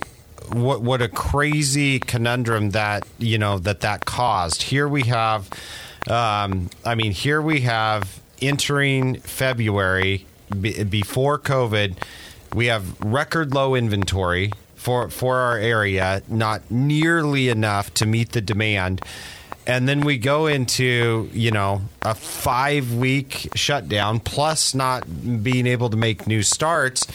what 0.49 0.81
what 0.81 1.01
a 1.01 1.07
crazy 1.07 1.99
conundrum 1.99 2.71
that 2.71 3.05
you 3.17 3.37
know 3.37 3.59
that 3.59 3.81
that 3.81 4.05
caused. 4.05 4.63
Here 4.63 4.87
we 4.87 5.03
have 5.03 5.49
Um, 6.09 6.69
I 6.83 6.95
mean, 6.95 7.11
here 7.11 7.41
we 7.41 7.61
have 7.61 8.19
entering 8.41 9.19
February 9.21 10.25
b- 10.49 10.83
before 10.83 11.37
COVID, 11.37 11.95
we 12.55 12.65
have 12.67 12.99
record 13.01 13.53
low 13.53 13.75
inventory 13.75 14.51
for 14.75 15.09
for 15.11 15.37
our 15.37 15.57
area, 15.57 16.21
not 16.27 16.71
nearly 16.71 17.49
enough 17.49 17.93
to 17.95 18.05
meet 18.07 18.31
the 18.31 18.41
demand. 18.41 19.01
And 19.67 19.87
then 19.87 20.01
we 20.01 20.17
go 20.17 20.47
into, 20.47 21.29
you 21.33 21.51
know, 21.51 21.83
a 22.01 22.15
five 22.15 22.91
week 22.93 23.49
shutdown, 23.53 24.19
plus 24.19 24.73
not 24.73 25.03
being 25.43 25.67
able 25.67 25.91
to 25.91 25.97
make 25.97 26.25
new 26.25 26.41
starts, 26.41 27.05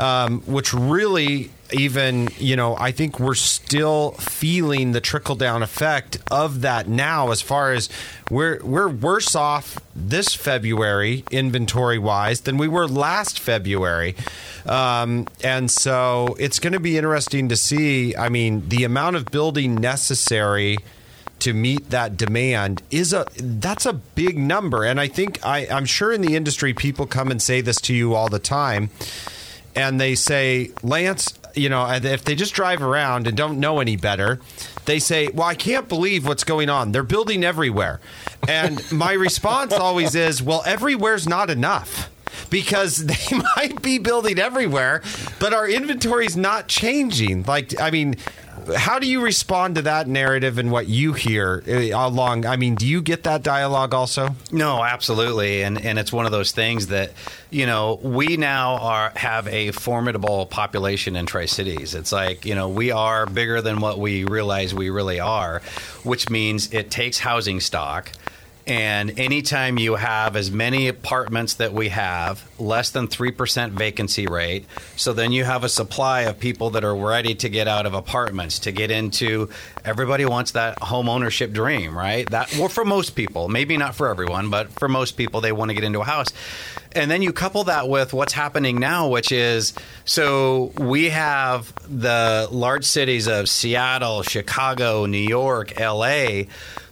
um, 0.00 0.40
which 0.46 0.74
really 0.74 1.50
even 1.72 2.28
you 2.38 2.56
know 2.56 2.76
i 2.78 2.90
think 2.90 3.18
we're 3.18 3.34
still 3.34 4.12
feeling 4.12 4.92
the 4.92 5.00
trickle 5.00 5.34
down 5.34 5.62
effect 5.62 6.18
of 6.30 6.60
that 6.62 6.88
now 6.88 7.30
as 7.30 7.42
far 7.42 7.72
as 7.72 7.88
we're 8.30 8.58
we're 8.62 8.88
worse 8.88 9.34
off 9.34 9.78
this 9.94 10.34
february 10.34 11.24
inventory 11.30 11.98
wise 11.98 12.42
than 12.42 12.56
we 12.56 12.68
were 12.68 12.86
last 12.86 13.38
february. 13.38 14.14
Um, 14.64 15.28
and 15.44 15.70
so 15.70 16.34
it's 16.40 16.58
going 16.58 16.72
to 16.72 16.80
be 16.80 16.96
interesting 16.96 17.48
to 17.48 17.56
see 17.56 18.16
i 18.16 18.28
mean 18.28 18.68
the 18.68 18.84
amount 18.84 19.16
of 19.16 19.26
building 19.26 19.76
necessary 19.76 20.78
to 21.38 21.52
meet 21.52 21.90
that 21.90 22.16
demand 22.16 22.82
is 22.90 23.12
a 23.12 23.26
that's 23.36 23.84
a 23.86 23.92
big 23.92 24.38
number. 24.38 24.84
And 24.84 25.00
i 25.00 25.06
think 25.06 25.44
I, 25.44 25.66
i'm 25.70 25.86
sure 25.86 26.12
in 26.12 26.20
the 26.20 26.34
industry 26.34 26.74
people 26.74 27.06
come 27.06 27.30
and 27.30 27.40
say 27.40 27.60
this 27.60 27.80
to 27.82 27.94
you 27.94 28.14
all 28.14 28.28
the 28.28 28.38
time 28.38 28.90
and 29.76 30.00
they 30.00 30.14
say, 30.14 30.70
Lance, 30.82 31.34
you 31.56 31.68
know, 31.68 31.90
if 31.90 32.24
they 32.24 32.34
just 32.34 32.54
drive 32.54 32.82
around 32.82 33.26
and 33.26 33.36
don't 33.36 33.58
know 33.58 33.80
any 33.80 33.96
better, 33.96 34.38
they 34.84 34.98
say, 34.98 35.28
Well, 35.28 35.46
I 35.46 35.54
can't 35.54 35.88
believe 35.88 36.26
what's 36.26 36.44
going 36.44 36.68
on. 36.68 36.92
They're 36.92 37.02
building 37.02 37.42
everywhere. 37.44 38.00
And 38.48 38.80
my 38.92 39.12
response 39.12 39.72
always 39.72 40.14
is, 40.14 40.42
Well, 40.42 40.62
everywhere's 40.66 41.28
not 41.28 41.50
enough. 41.50 42.10
Because 42.50 42.96
they 43.06 43.36
might 43.56 43.82
be 43.82 43.98
building 43.98 44.38
everywhere, 44.38 45.02
but 45.38 45.52
our 45.52 45.68
inventory 45.68 46.26
is 46.26 46.36
not 46.36 46.68
changing. 46.68 47.44
Like, 47.44 47.80
I 47.80 47.90
mean, 47.90 48.16
how 48.74 48.98
do 48.98 49.06
you 49.06 49.20
respond 49.22 49.76
to 49.76 49.82
that 49.82 50.08
narrative 50.08 50.58
and 50.58 50.70
what 50.70 50.88
you 50.88 51.12
hear 51.12 51.62
uh, 51.68 51.72
along? 51.94 52.46
I 52.46 52.56
mean, 52.56 52.74
do 52.74 52.86
you 52.86 53.02
get 53.02 53.24
that 53.24 53.42
dialogue 53.42 53.94
also? 53.94 54.34
No, 54.50 54.82
absolutely, 54.82 55.62
and 55.62 55.84
and 55.84 55.98
it's 55.98 56.12
one 56.12 56.26
of 56.26 56.32
those 56.32 56.52
things 56.52 56.88
that 56.88 57.12
you 57.50 57.66
know 57.66 58.00
we 58.02 58.36
now 58.36 58.76
are 58.76 59.12
have 59.16 59.46
a 59.48 59.70
formidable 59.72 60.46
population 60.46 61.16
in 61.16 61.26
Tri 61.26 61.46
Cities. 61.46 61.94
It's 61.94 62.12
like 62.12 62.44
you 62.44 62.54
know 62.54 62.68
we 62.68 62.90
are 62.90 63.26
bigger 63.26 63.60
than 63.60 63.80
what 63.80 63.98
we 63.98 64.24
realize 64.24 64.74
we 64.74 64.90
really 64.90 65.20
are, 65.20 65.60
which 66.02 66.30
means 66.30 66.72
it 66.72 66.90
takes 66.90 67.18
housing 67.18 67.60
stock. 67.60 68.10
And 68.66 69.16
anytime 69.20 69.78
you 69.78 69.94
have 69.94 70.34
as 70.34 70.50
many 70.50 70.88
apartments 70.88 71.54
that 71.54 71.72
we 71.72 71.90
have, 71.90 72.44
less 72.58 72.90
than 72.90 73.06
3% 73.06 73.70
vacancy 73.70 74.26
rate, 74.26 74.66
so 74.96 75.12
then 75.12 75.30
you 75.30 75.44
have 75.44 75.62
a 75.62 75.68
supply 75.68 76.22
of 76.22 76.40
people 76.40 76.70
that 76.70 76.82
are 76.82 76.96
ready 76.96 77.36
to 77.36 77.48
get 77.48 77.68
out 77.68 77.86
of 77.86 77.94
apartments, 77.94 78.58
to 78.60 78.72
get 78.72 78.90
into 78.90 79.50
everybody 79.84 80.24
wants 80.24 80.50
that 80.52 80.80
home 80.80 81.08
ownership 81.08 81.52
dream, 81.52 81.96
right? 81.96 82.28
That 82.30 82.52
well 82.56 82.68
for 82.68 82.84
most 82.84 83.14
people, 83.14 83.48
maybe 83.48 83.76
not 83.76 83.94
for 83.94 84.08
everyone, 84.08 84.50
but 84.50 84.72
for 84.72 84.88
most 84.88 85.12
people 85.12 85.40
they 85.40 85.52
want 85.52 85.68
to 85.68 85.74
get 85.76 85.84
into 85.84 86.00
a 86.00 86.04
house. 86.04 86.32
And 86.90 87.08
then 87.08 87.22
you 87.22 87.32
couple 87.32 87.64
that 87.64 87.88
with 87.88 88.12
what's 88.12 88.32
happening 88.32 88.80
now, 88.80 89.08
which 89.08 89.30
is 89.30 89.74
so 90.04 90.72
we 90.76 91.10
have 91.10 91.72
the 91.88 92.48
large 92.50 92.84
cities 92.84 93.28
of 93.28 93.48
Seattle, 93.48 94.22
Chicago, 94.22 95.06
New 95.06 95.18
York, 95.18 95.78
LA, 95.78 96.44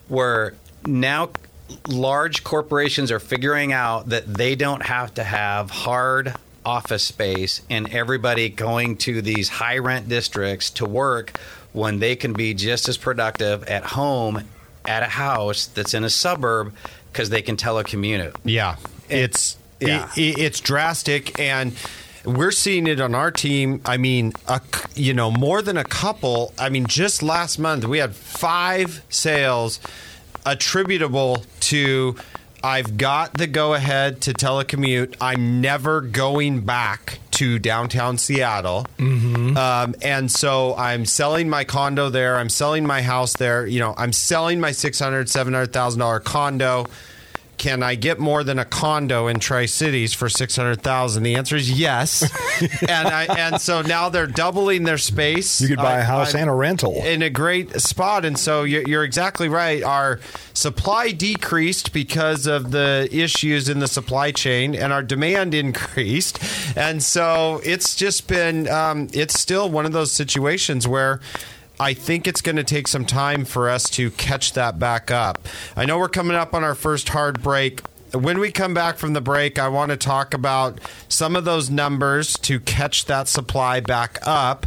where 0.06 0.54
now 0.86 1.30
large 1.88 2.44
corporations 2.44 3.10
are 3.10 3.20
figuring 3.20 3.72
out 3.72 4.08
that 4.10 4.26
they 4.34 4.54
don't 4.54 4.82
have 4.84 5.14
to 5.14 5.24
have 5.24 5.70
hard 5.70 6.34
office 6.64 7.04
space 7.04 7.60
and 7.68 7.92
everybody 7.92 8.48
going 8.48 8.96
to 8.96 9.20
these 9.20 9.48
high 9.48 9.78
rent 9.78 10.08
districts 10.08 10.70
to 10.70 10.84
work 10.86 11.38
when 11.72 11.98
they 11.98 12.16
can 12.16 12.32
be 12.32 12.54
just 12.54 12.88
as 12.88 12.96
productive 12.96 13.64
at 13.64 13.84
home 13.84 14.42
at 14.86 15.02
a 15.02 15.06
house 15.06 15.66
that's 15.66 15.94
in 15.94 16.04
a 16.04 16.10
suburb 16.10 16.72
because 17.12 17.30
they 17.30 17.42
can 17.42 17.56
telecommute. 17.56 18.34
Yeah, 18.44 18.76
it's 19.08 19.56
yeah. 19.80 20.10
it- 20.16 20.38
it's 20.38 20.60
drastic 20.60 21.38
and. 21.38 21.74
We're 22.26 22.52
seeing 22.52 22.86
it 22.86 23.02
on 23.02 23.14
our 23.14 23.30
team. 23.30 23.82
I 23.84 23.98
mean, 23.98 24.32
a, 24.48 24.58
you 24.94 25.12
know, 25.12 25.30
more 25.30 25.60
than 25.60 25.76
a 25.76 25.84
couple. 25.84 26.54
I 26.58 26.70
mean, 26.70 26.86
just 26.86 27.22
last 27.22 27.58
month 27.58 27.84
we 27.84 27.98
had 27.98 28.14
five 28.16 29.02
sales 29.10 29.78
attributable 30.46 31.44
to 31.60 32.16
I've 32.64 32.96
got 32.96 33.34
the 33.34 33.46
go 33.46 33.74
ahead 33.74 34.22
to 34.22 34.32
telecommute. 34.32 35.16
I'm 35.20 35.60
never 35.60 36.00
going 36.00 36.62
back 36.62 37.18
to 37.32 37.58
downtown 37.58 38.16
Seattle. 38.16 38.86
Um, 39.58 39.94
and 40.00 40.32
so 40.32 40.74
I'm 40.74 41.04
selling 41.04 41.50
my 41.50 41.64
condo 41.64 42.08
there. 42.08 42.38
I'm 42.38 42.48
selling 42.48 42.86
my 42.86 43.02
house 43.02 43.34
there. 43.34 43.66
You 43.66 43.80
know, 43.80 43.94
I'm 43.98 44.14
selling 44.14 44.60
my 44.60 44.70
$600,000, 44.70 45.24
$700,000 45.68 46.24
condo. 46.24 46.86
Can 47.64 47.82
I 47.82 47.94
get 47.94 48.18
more 48.18 48.44
than 48.44 48.58
a 48.58 48.66
condo 48.66 49.26
in 49.26 49.38
Tri 49.40 49.64
Cities 49.64 50.12
for 50.12 50.28
six 50.28 50.54
hundred 50.54 50.82
thousand? 50.82 51.22
The 51.22 51.34
answer 51.36 51.56
is 51.56 51.70
yes, 51.70 52.20
and 52.82 53.08
I 53.08 53.24
and 53.24 53.58
so 53.58 53.80
now 53.80 54.10
they're 54.10 54.26
doubling 54.26 54.82
their 54.84 54.98
space. 54.98 55.62
You 55.62 55.68
could 55.68 55.78
buy 55.78 55.94
I- 55.94 56.00
a 56.00 56.04
house 56.04 56.34
I'm- 56.34 56.42
and 56.42 56.50
a 56.50 56.52
rental. 56.52 56.92
in 57.02 57.22
a 57.22 57.30
great 57.30 57.80
spot. 57.80 58.26
And 58.26 58.38
so 58.38 58.64
you're, 58.64 58.82
you're 58.86 59.02
exactly 59.02 59.48
right. 59.48 59.82
Our 59.82 60.20
supply 60.52 61.12
decreased 61.12 61.94
because 61.94 62.46
of 62.46 62.70
the 62.70 63.08
issues 63.10 63.70
in 63.70 63.78
the 63.78 63.88
supply 63.88 64.30
chain, 64.30 64.74
and 64.74 64.92
our 64.92 65.02
demand 65.02 65.54
increased. 65.54 66.38
And 66.76 67.02
so 67.02 67.62
it's 67.64 67.96
just 67.96 68.28
been, 68.28 68.68
um, 68.68 69.08
it's 69.14 69.40
still 69.40 69.70
one 69.70 69.86
of 69.86 69.92
those 69.92 70.12
situations 70.12 70.86
where. 70.86 71.18
I 71.84 71.92
think 71.92 72.26
it's 72.26 72.40
going 72.40 72.56
to 72.56 72.64
take 72.64 72.88
some 72.88 73.04
time 73.04 73.44
for 73.44 73.68
us 73.68 73.90
to 73.90 74.10
catch 74.12 74.54
that 74.54 74.78
back 74.78 75.10
up. 75.10 75.46
I 75.76 75.84
know 75.84 75.98
we're 75.98 76.08
coming 76.08 76.34
up 76.34 76.54
on 76.54 76.64
our 76.64 76.74
first 76.74 77.10
hard 77.10 77.42
break 77.42 77.82
when 78.14 78.38
we 78.38 78.50
come 78.50 78.74
back 78.74 78.96
from 78.96 79.12
the 79.12 79.20
break, 79.20 79.58
I 79.58 79.68
want 79.68 79.90
to 79.90 79.96
talk 79.96 80.34
about 80.34 80.78
some 81.08 81.36
of 81.36 81.44
those 81.44 81.70
numbers 81.70 82.34
to 82.40 82.60
catch 82.60 83.06
that 83.06 83.28
supply 83.28 83.80
back 83.80 84.18
up, 84.22 84.66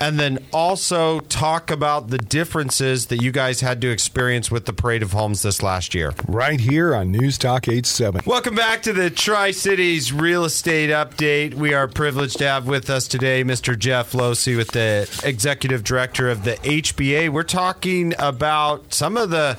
and 0.00 0.18
then 0.18 0.38
also 0.52 1.20
talk 1.20 1.70
about 1.70 2.08
the 2.08 2.18
differences 2.18 3.06
that 3.06 3.22
you 3.22 3.32
guys 3.32 3.60
had 3.60 3.80
to 3.82 3.90
experience 3.90 4.50
with 4.50 4.66
the 4.66 4.72
Parade 4.72 5.02
of 5.02 5.12
Homes 5.12 5.42
this 5.42 5.62
last 5.62 5.94
year. 5.94 6.12
Right 6.26 6.60
here 6.60 6.94
on 6.94 7.12
News 7.12 7.38
Talk 7.38 7.68
87. 7.68 8.22
Welcome 8.26 8.54
back 8.54 8.82
to 8.82 8.92
the 8.92 9.10
Tri 9.10 9.50
Cities 9.50 10.12
Real 10.12 10.44
Estate 10.44 10.90
Update. 10.90 11.54
We 11.54 11.74
are 11.74 11.88
privileged 11.88 12.38
to 12.38 12.48
have 12.48 12.66
with 12.66 12.90
us 12.90 13.08
today 13.08 13.44
Mr. 13.44 13.78
Jeff 13.78 14.12
Losey, 14.12 14.56
with 14.56 14.72
the 14.72 15.08
Executive 15.24 15.84
Director 15.84 16.28
of 16.28 16.44
the 16.44 16.54
HBA. 16.56 17.30
We're 17.30 17.42
talking 17.42 18.14
about 18.18 18.92
some 18.92 19.16
of 19.16 19.30
the 19.30 19.58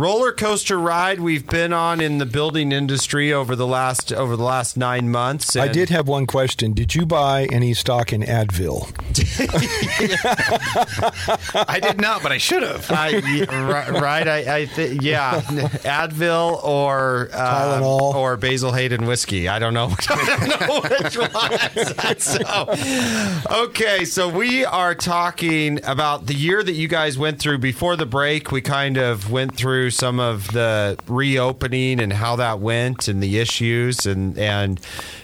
roller 0.00 0.32
coaster 0.32 0.78
ride 0.78 1.18
we've 1.18 1.46
been 1.46 1.72
on 1.72 2.00
in 2.00 2.18
the 2.18 2.26
building 2.26 2.70
industry 2.70 3.32
over 3.32 3.56
the 3.56 3.66
last 3.66 4.12
over 4.12 4.36
the 4.36 4.44
last 4.44 4.76
nine 4.76 5.10
months. 5.10 5.56
I 5.56 5.68
did 5.68 5.88
have 5.88 6.06
one 6.06 6.26
question. 6.26 6.72
Did 6.72 6.94
you 6.94 7.04
buy 7.04 7.48
any 7.50 7.74
stock 7.74 8.12
in 8.12 8.22
Advil? 8.22 8.88
I 11.68 11.80
did 11.80 12.00
not, 12.00 12.22
but 12.22 12.30
I 12.30 12.38
should 12.38 12.62
have. 12.62 12.90
I, 12.90 13.18
right, 13.48 13.90
right, 13.90 14.28
I, 14.28 14.58
I 14.58 14.64
th- 14.66 15.02
yeah, 15.02 15.40
Advil 15.40 16.62
or 16.62 17.30
um, 17.32 17.82
Tylenol. 17.82 18.14
or 18.14 18.36
Basil 18.36 18.72
Hayden 18.72 19.06
whiskey. 19.06 19.48
I 19.48 19.58
don't 19.58 19.74
know. 19.74 19.92
I 20.08 20.36
don't 20.36 20.68
know 20.68 20.80
which 20.80 21.18
one. 21.18 22.18
so, 22.18 23.64
okay, 23.64 24.04
so 24.04 24.28
we 24.28 24.64
are 24.64 24.94
talking 24.94 25.84
about 25.84 26.26
the 26.26 26.34
year 26.34 26.62
that 26.62 26.72
you 26.72 26.86
guys 26.86 27.18
went 27.18 27.40
through 27.40 27.58
before 27.58 27.96
the 27.96 28.06
break. 28.06 28.52
We 28.52 28.60
kind 28.60 28.96
of 28.96 29.30
went 29.30 29.56
through 29.56 29.87
some 29.90 30.20
of 30.20 30.52
the 30.52 30.98
reopening 31.06 32.00
and 32.00 32.12
how 32.12 32.36
that 32.36 32.60
went 32.60 33.08
and 33.08 33.22
the 33.22 33.38
issues 33.38 34.06
and 34.06 34.38
and 34.38 34.80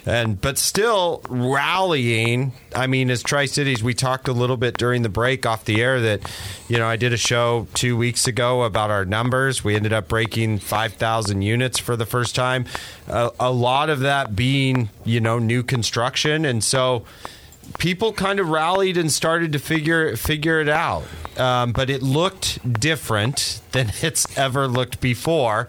and 0.07 0.41
but 0.41 0.59
still 0.59 1.23
rallying. 1.29 2.53
I 2.75 2.87
mean, 2.87 3.11
as 3.11 3.23
Tri 3.23 3.47
Cities, 3.47 3.83
we 3.83 3.95
talked 3.95 4.29
a 4.29 4.33
little 4.33 4.57
bit 4.57 4.77
during 4.77 5.03
the 5.03 5.09
break 5.09 5.47
off 5.47 5.65
the 5.65 5.81
air 5.83 6.01
that 6.01 6.31
you 6.69 6.79
know 6.79 6.87
I 6.87 6.97
did 6.97 7.13
a 7.13 7.17
show 7.17 7.67
two 7.75 7.97
weeks 7.97 8.27
ago 8.27 8.63
about 8.63 8.91
our 8.91 9.05
numbers. 9.05 9.63
We 9.65 9.77
ended 9.77 9.93
up 9.93 10.09
breaking 10.09 10.59
five 10.59 10.95
thousand 10.95 11.43
units 11.43 11.79
for 11.79 11.97
the 11.97 12.07
first 12.07 12.35
time. 12.35 12.67
A 13.09 13.31
a 13.41 13.53
lot 13.53 13.91
of 13.91 14.01
that 14.01 14.35
being 14.35 14.91
you 15.05 15.21
know 15.21 15.39
new 15.39 15.63
construction, 15.63 16.45
and 16.45 16.63
so 16.63 17.05
people 17.79 18.13
kind 18.13 18.41
of 18.41 18.49
rallied 18.49 18.97
and 18.97 19.11
started 19.11 19.53
to 19.53 19.59
figure 19.59 20.17
figure 20.17 20.61
it 20.61 20.69
out. 20.69 21.05
Um, 21.37 21.73
but 21.73 21.91
it 21.91 22.03
looked 22.03 22.81
different 22.81 23.61
than 23.73 23.93
it's 24.03 24.37
ever 24.39 24.69
looked 24.69 25.01
before. 25.01 25.69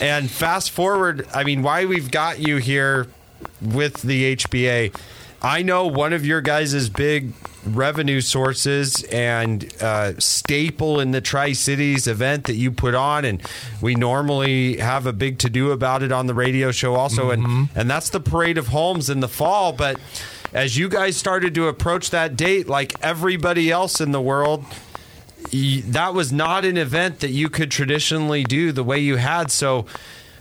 And 0.00 0.30
fast 0.30 0.70
forward, 0.70 1.28
I 1.32 1.44
mean, 1.44 1.62
why 1.62 1.84
we've 1.84 2.10
got 2.10 2.40
you 2.40 2.56
here 2.56 3.06
with 3.60 4.02
the 4.02 4.36
HBA. 4.36 4.96
I 5.40 5.62
know 5.62 5.86
one 5.86 6.12
of 6.14 6.24
your 6.24 6.40
guys' 6.40 6.88
big 6.88 7.34
revenue 7.66 8.20
sources 8.20 9.02
and 9.04 9.70
uh, 9.80 10.18
staple 10.18 11.00
in 11.00 11.10
the 11.10 11.20
Tri 11.20 11.52
Cities 11.52 12.06
event 12.06 12.44
that 12.44 12.54
you 12.54 12.70
put 12.72 12.94
on, 12.94 13.24
and 13.24 13.42
we 13.82 13.94
normally 13.94 14.78
have 14.78 15.06
a 15.06 15.12
big 15.12 15.38
to 15.40 15.50
do 15.50 15.70
about 15.70 16.02
it 16.02 16.12
on 16.12 16.26
the 16.26 16.34
radio 16.34 16.70
show 16.70 16.94
also, 16.94 17.30
and 17.30 17.68
and 17.74 17.90
that's 17.90 18.08
the 18.10 18.20
Parade 18.20 18.56
of 18.56 18.68
Homes 18.68 19.10
in 19.10 19.20
the 19.20 19.28
fall. 19.28 19.72
But 19.72 20.00
as 20.54 20.78
you 20.78 20.88
guys 20.88 21.16
started 21.16 21.54
to 21.56 21.66
approach 21.66 22.10
that 22.10 22.36
date, 22.36 22.68
like 22.68 22.94
everybody 23.02 23.70
else 23.70 24.00
in 24.00 24.12
the 24.12 24.20
world, 24.20 24.64
that 25.52 26.14
was 26.14 26.32
not 26.32 26.64
an 26.64 26.76
event 26.76 27.20
that 27.20 27.30
you 27.30 27.50
could 27.50 27.70
traditionally 27.70 28.44
do 28.44 28.72
the 28.72 28.84
way 28.84 28.98
you 29.00 29.16
had. 29.16 29.50
So, 29.50 29.86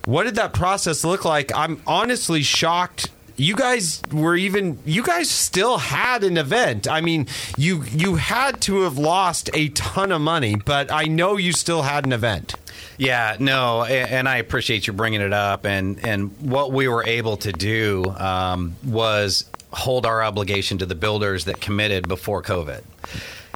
what 0.06 0.24
did 0.24 0.36
that 0.36 0.54
process 0.54 1.04
look 1.04 1.26
like? 1.26 1.52
I'm 1.56 1.82
honestly 1.88 2.44
shocked. 2.44 3.10
You 3.36 3.56
guys 3.56 4.02
were 4.12 4.36
even 4.36 4.78
you 4.86 5.02
guys 5.02 5.30
still 5.30 5.80
had 5.80 6.24
an 6.24 6.38
event. 6.38 6.88
I 6.88 7.02
mean, 7.02 7.28
you 7.58 7.84
you 7.84 8.16
had 8.16 8.62
to 8.62 8.82
have 8.82 9.00
lost 9.00 9.50
a 9.56 9.70
ton 9.70 10.12
of 10.12 10.22
money, 10.22 10.56
but 10.56 10.92
I 10.92 11.06
know 11.06 11.38
you 11.38 11.52
still 11.54 11.82
had 11.82 12.06
an 12.06 12.14
event. 12.14 12.54
Yeah, 12.98 13.36
no, 13.40 13.84
and 13.84 14.30
I 14.30 14.38
appreciate 14.38 14.86
you 14.86 14.94
bringing 14.94 15.22
it 15.22 15.34
up. 15.34 15.66
And 15.66 16.06
and 16.06 16.40
what 16.40 16.72
we 16.72 16.88
were 16.88 17.04
able 17.04 17.38
to 17.38 17.52
do 17.52 18.06
um, 18.06 18.76
was 18.86 19.46
hold 19.74 20.06
our 20.06 20.24
obligation 20.24 20.78
to 20.78 20.86
the 20.86 20.96
builders 20.96 21.46
that 21.46 21.60
committed 21.60 22.08
before 22.08 22.42
COVID. 22.42 22.84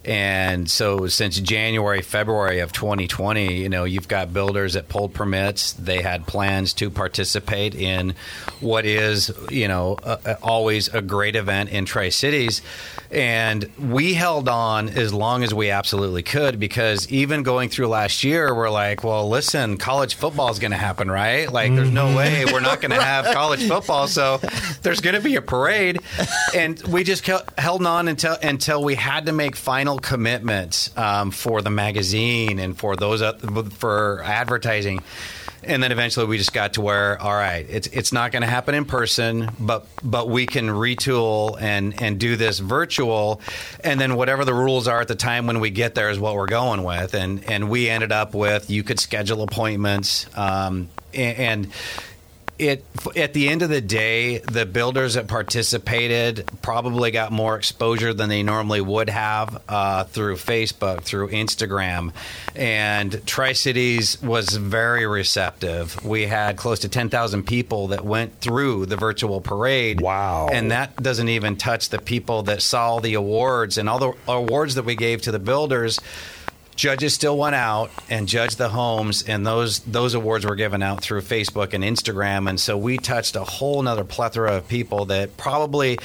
And 0.05 0.69
so, 0.69 1.07
since 1.07 1.39
January, 1.39 2.01
February 2.01 2.59
of 2.59 2.71
2020, 2.71 3.55
you 3.55 3.69
know, 3.69 3.83
you've 3.83 4.07
got 4.07 4.33
builders 4.33 4.73
that 4.73 4.87
pulled 4.87 5.13
permits. 5.13 5.73
They 5.73 6.01
had 6.01 6.25
plans 6.25 6.73
to 6.75 6.89
participate 6.89 7.75
in 7.75 8.15
what 8.61 8.85
is, 8.85 9.31
you 9.49 9.67
know, 9.67 9.97
a, 10.03 10.37
always 10.41 10.87
a 10.89 11.01
great 11.01 11.35
event 11.35 11.71
in 11.71 11.85
Tri 11.85 12.09
Cities. 12.09 12.61
And 13.11 13.69
we 13.77 14.13
held 14.13 14.49
on 14.49 14.89
as 14.89 15.13
long 15.13 15.43
as 15.43 15.53
we 15.53 15.71
absolutely 15.71 16.23
could 16.23 16.59
because 16.59 17.09
even 17.09 17.43
going 17.43 17.69
through 17.69 17.87
last 17.87 18.23
year, 18.23 18.53
we're 18.53 18.69
like, 18.69 19.03
well, 19.03 19.27
listen, 19.29 19.77
college 19.77 20.15
football 20.15 20.49
is 20.49 20.59
going 20.59 20.71
to 20.71 20.77
happen, 20.77 21.09
right? 21.09 21.51
Like, 21.51 21.73
there's 21.73 21.91
no 21.91 22.07
mm-hmm. 22.07 22.17
way 22.17 22.45
we're 22.45 22.59
not 22.59 22.81
going 22.81 22.91
to 22.97 23.01
have 23.01 23.33
college 23.33 23.67
football. 23.67 24.07
So 24.07 24.39
there's 24.81 25.01
going 25.01 25.15
to 25.15 25.21
be 25.21 25.35
a 25.35 25.41
parade. 25.41 25.99
And 26.53 26.81
we 26.83 27.03
just 27.03 27.25
held 27.57 27.85
on 27.85 28.07
until 28.07 28.37
until 28.43 28.83
we 28.83 28.95
had 28.95 29.25
to 29.27 29.31
make 29.31 29.55
final 29.55 29.86
commitments 29.95 30.91
um, 30.97 31.31
for 31.31 31.61
the 31.61 31.69
magazine 31.69 32.59
and 32.59 32.77
for 32.77 32.97
those 32.97 33.21
uh, 33.21 33.33
for 33.77 34.21
advertising. 34.25 35.01
And 35.63 35.81
then 35.81 35.91
eventually 35.91 36.25
we 36.27 36.37
just 36.37 36.53
got 36.53 36.73
to 36.73 36.81
where, 36.81 37.21
all 37.21 37.33
right, 37.33 37.65
it's 37.69 37.87
it's 37.87 38.11
not 38.13 38.31
going 38.31 38.41
to 38.41 38.47
happen 38.47 38.75
in 38.75 38.85
person, 38.85 39.49
but 39.59 39.85
but 40.03 40.29
we 40.29 40.45
can 40.45 40.67
retool 40.67 41.59
and 41.59 41.99
and 42.01 42.19
do 42.19 42.35
this 42.35 42.59
virtual, 42.59 43.41
and 43.83 43.99
then 43.99 44.15
whatever 44.15 44.45
the 44.45 44.53
rules 44.53 44.87
are 44.87 45.01
at 45.01 45.07
the 45.07 45.15
time 45.15 45.47
when 45.47 45.59
we 45.59 45.69
get 45.69 45.95
there 45.95 46.09
is 46.09 46.19
what 46.19 46.35
we're 46.35 46.45
going 46.45 46.83
with, 46.83 47.13
and 47.15 47.43
and 47.49 47.69
we 47.69 47.89
ended 47.89 48.11
up 48.11 48.33
with 48.33 48.69
you 48.69 48.83
could 48.83 48.99
schedule 48.99 49.41
appointments, 49.41 50.27
um, 50.37 50.89
and, 51.13 51.37
and 51.37 51.67
it 52.59 52.85
at 53.15 53.33
the 53.33 53.49
end 53.49 53.61
of 53.61 53.69
the 53.69 53.81
day, 53.81 54.39
the 54.39 54.65
builders 54.65 55.13
that 55.13 55.27
participated 55.27 56.49
probably 56.61 57.11
got 57.11 57.31
more 57.31 57.55
exposure 57.55 58.13
than 58.13 58.29
they 58.29 58.43
normally 58.43 58.81
would 58.81 59.09
have 59.09 59.61
uh, 59.69 60.03
through 60.05 60.35
Facebook, 60.35 61.01
through 61.01 61.29
Instagram, 61.29 62.13
and 62.55 63.25
Tri 63.25 63.53
Cities 63.53 64.21
was 64.21 64.49
very 64.49 65.05
receptive. 65.05 66.03
We 66.03 66.27
had 66.27 66.57
close 66.57 66.79
to 66.79 66.89
ten 66.89 67.09
thousand 67.09 67.43
people 67.43 67.87
that 67.87 68.03
went 68.03 68.39
through 68.39 68.87
the 68.87 68.97
virtual 68.97 69.41
parade. 69.41 70.01
Wow. 70.01 70.49
And 70.51 70.71
that 70.71 71.01
doesn't 71.01 71.29
even 71.29 71.55
touch 71.55 71.89
the 71.89 71.99
people 71.99 72.43
that 72.43 72.61
saw 72.61 72.99
the 72.99 73.13
awards 73.13 73.77
and 73.77 73.89
all 73.89 73.99
the 73.99 74.13
awards 74.27 74.75
that 74.75 74.85
we 74.85 74.95
gave 74.95 75.21
to 75.23 75.31
the 75.31 75.39
builders 75.39 75.99
judges 76.77 77.13
still 77.13 77.37
went 77.37 77.55
out 77.55 77.91
and 78.09 78.27
judged 78.27 78.57
the 78.57 78.69
homes 78.69 79.23
and 79.23 79.45
those 79.45 79.79
those 79.79 80.13
awards 80.13 80.45
were 80.45 80.55
given 80.55 80.81
out 80.81 81.01
through 81.01 81.21
facebook 81.21 81.73
and 81.73 81.83
instagram 81.83 82.47
and 82.47 82.59
so 82.59 82.77
we 82.77 82.97
touched 82.97 83.35
a 83.35 83.43
whole 83.43 83.81
nother 83.81 84.05
plethora 84.05 84.55
of 84.55 84.67
people 84.67 85.05
that 85.05 85.35
probably 85.35 85.97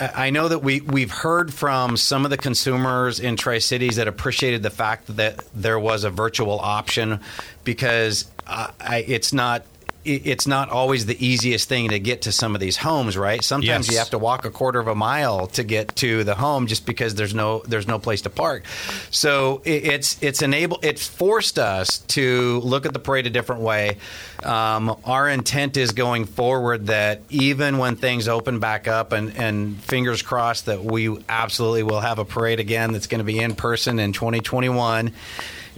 I 0.00 0.30
know 0.30 0.46
that 0.46 0.60
we 0.60 0.80
we've 0.80 1.10
heard 1.10 1.52
from 1.52 1.96
some 1.96 2.24
of 2.24 2.30
the 2.30 2.36
consumers 2.36 3.18
in 3.18 3.36
Tri 3.36 3.58
Cities 3.58 3.96
that 3.96 4.06
appreciated 4.06 4.62
the 4.62 4.70
fact 4.70 5.16
that 5.16 5.44
there 5.54 5.78
was 5.78 6.04
a 6.04 6.10
virtual 6.10 6.58
option 6.60 7.18
because 7.64 8.30
uh, 8.46 8.70
I, 8.80 8.98
it's 8.98 9.32
not 9.32 9.64
it's 10.04 10.46
not 10.46 10.70
always 10.70 11.06
the 11.06 11.24
easiest 11.24 11.68
thing 11.68 11.90
to 11.90 11.98
get 11.98 12.22
to 12.22 12.32
some 12.32 12.54
of 12.54 12.60
these 12.60 12.76
homes, 12.78 13.16
right? 13.16 13.42
Sometimes 13.44 13.86
Yes. 13.86 13.92
you 13.92 13.98
have 13.98 14.10
to 14.10 14.18
walk 14.18 14.44
a 14.44 14.50
quarter 14.50 14.78
of 14.80 14.86
a 14.88 14.94
mile 14.94 15.46
to 15.48 15.62
get 15.64 15.94
to 15.96 16.24
the 16.24 16.34
home 16.34 16.66
just 16.66 16.86
because 16.86 17.14
there's 17.14 17.34
no 17.34 17.62
there's 17.66 17.86
no 17.86 17.98
place 17.98 18.22
to 18.22 18.30
park. 18.30 18.64
So 19.10 19.60
it's 19.64 20.16
it's 20.22 20.40
enable 20.40 20.78
it's 20.82 21.06
forced 21.06 21.58
us 21.58 21.98
to 21.98 22.60
look 22.60 22.86
at 22.86 22.92
the 22.92 22.98
parade 22.98 23.26
a 23.26 23.30
different 23.30 23.60
way. 23.62 23.98
Um, 24.42 24.96
our 25.04 25.28
intent 25.28 25.76
is 25.76 25.92
going 25.92 26.24
forward 26.26 26.86
that 26.86 27.20
even 27.28 27.78
when 27.78 27.96
things 27.96 28.28
open 28.28 28.60
back 28.60 28.88
up 28.88 29.12
and 29.12 29.36
and 29.36 29.76
fingers 29.82 30.22
crossed 30.22 30.66
that 30.66 30.82
we 30.84 31.22
absolutely 31.28 31.82
will 31.82 32.00
have 32.00 32.18
a 32.18 32.24
parade 32.24 32.60
again 32.60 32.92
that's 32.92 33.06
going 33.08 33.18
to 33.18 33.24
be 33.24 33.38
in 33.38 33.54
person 33.54 33.98
in 33.98 34.12
2021 34.12 35.12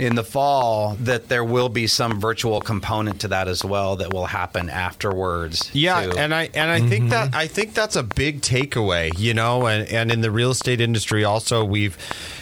in 0.01 0.15
the 0.15 0.25
fall 0.25 0.97
that 1.01 1.29
there 1.29 1.45
will 1.45 1.69
be 1.69 1.87
some 1.87 2.21
virtual 2.21 2.61
component 2.61 3.21
to 3.21 3.29
that 3.29 3.49
as 3.49 3.65
well 3.65 3.97
that 3.97 4.13
will 4.13 4.27
happen 4.27 4.71
afterwards. 4.71 5.71
Yeah, 5.75 6.07
too. 6.07 6.17
and 6.17 6.35
I 6.35 6.49
and 6.55 6.71
I 6.71 6.81
think 6.81 7.11
that 7.11 7.29
mm-hmm. 7.29 7.39
I 7.39 7.47
think 7.47 7.75
that's 7.75 7.97
a 7.97 8.03
big 8.03 8.41
takeaway, 8.41 9.17
you 9.19 9.35
know, 9.35 9.67
and 9.67 9.87
and 9.89 10.11
in 10.11 10.23
the 10.23 10.31
real 10.31 10.51
estate 10.51 10.81
industry 10.81 11.25
also 11.25 11.65
we've 11.65 11.99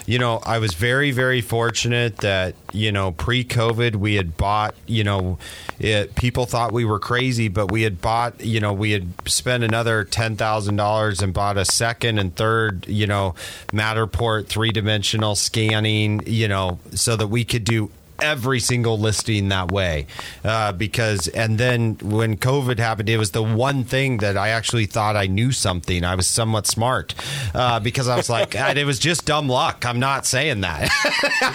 you 0.08 0.18
know, 0.18 0.40
I 0.42 0.58
was 0.58 0.72
very 0.72 1.10
very 1.10 1.42
fortunate 1.42 2.16
that, 2.18 2.54
you 2.72 2.92
know, 2.92 3.12
pre-COVID 3.12 3.96
we 3.96 4.14
had 4.14 4.38
bought, 4.38 4.74
you 4.86 5.04
know, 5.04 5.36
it, 5.78 6.14
people 6.14 6.46
thought 6.46 6.72
we 6.72 6.86
were 6.86 6.98
crazy, 6.98 7.48
but 7.48 7.70
we 7.70 7.82
had 7.82 8.00
bought, 8.00 8.40
you 8.40 8.58
know, 8.58 8.72
we 8.72 8.92
had 8.92 9.06
spent 9.26 9.64
another 9.64 10.06
$10,000 10.06 11.22
and 11.22 11.34
bought 11.34 11.58
a 11.58 11.66
second 11.66 12.18
and 12.18 12.34
third, 12.34 12.88
you 12.88 13.06
know, 13.06 13.34
Matterport 13.66 14.46
three-dimensional 14.46 15.34
scanning, 15.34 16.22
you 16.24 16.48
know, 16.48 16.78
so 16.94 17.14
that 17.14 17.26
we 17.26 17.44
could 17.44 17.64
do 17.64 17.90
every 18.20 18.60
single 18.60 18.98
listing 18.98 19.48
that 19.48 19.70
way 19.70 20.06
uh, 20.44 20.72
because 20.72 21.28
and 21.28 21.58
then 21.58 21.96
when 22.02 22.36
covid 22.36 22.78
happened 22.78 23.08
it 23.08 23.18
was 23.18 23.30
the 23.32 23.42
one 23.42 23.84
thing 23.84 24.18
that 24.18 24.36
i 24.36 24.48
actually 24.48 24.86
thought 24.86 25.16
i 25.16 25.26
knew 25.26 25.52
something. 25.52 26.04
I 26.04 26.14
was 26.14 26.26
somewhat 26.26 26.66
smart 26.66 27.14
uh, 27.54 27.80
because 27.80 28.08
i 28.08 28.16
was 28.16 28.30
like 28.30 28.50
"God, 28.58 28.76
it 28.76 28.84
was 28.84 28.98
just 28.98 29.24
dumb 29.26 29.48
luck. 29.48 29.84
I'm 29.84 30.00
not 30.00 30.26
saying 30.26 30.60
that. 30.62 30.88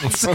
So 0.09 0.33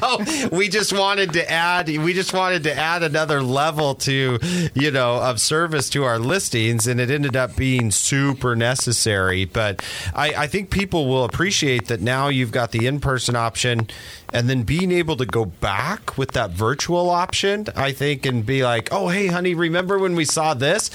we 0.51 0.69
just 0.69 0.93
wanted 0.93 1.33
to 1.35 1.51
add 1.51 1.89
we 1.89 2.13
just 2.15 2.33
wanted 2.33 2.63
to 2.65 2.75
add 2.75 3.03
another 3.03 3.43
level 3.43 3.95
to 3.97 4.39
you 4.75 4.91
know 4.91 5.17
of 5.17 5.41
service 5.41 5.89
to 5.91 6.05
our 6.05 6.19
listings 6.19 6.87
and 6.87 7.01
it 7.01 7.11
ended 7.11 7.37
up 7.37 7.57
being 7.57 7.91
super 7.91 8.57
necessary. 8.57 9.45
But 9.45 9.85
i, 10.15 10.29
I 10.35 10.47
think 10.47 10.71
people 10.71 11.07
will 11.07 11.25
appreciate 11.25 11.89
that 11.89 12.01
now 12.01 12.29
you've 12.29 12.53
got 12.53 12.73
the 12.73 12.87
in-person 12.87 13.37
option 13.37 13.89
and 14.33 14.49
then 14.49 14.63
being 14.63 14.93
able 14.93 15.17
to 15.17 15.27
go 15.27 15.45
back 15.45 16.19
with 16.19 16.33
that 16.33 16.51
virtual 16.51 17.11
option, 17.11 17.67
I 17.75 17.93
think, 17.93 18.27
and 18.27 18.45
be 18.45 18.65
like, 18.65 18.89
"Oh, 18.93 19.09
hey, 19.09 19.29
honey, 19.29 19.55
remember 19.55 19.99
when 19.99 20.15
we 20.15 20.25
saw 20.25 20.55
this?" 20.55 20.91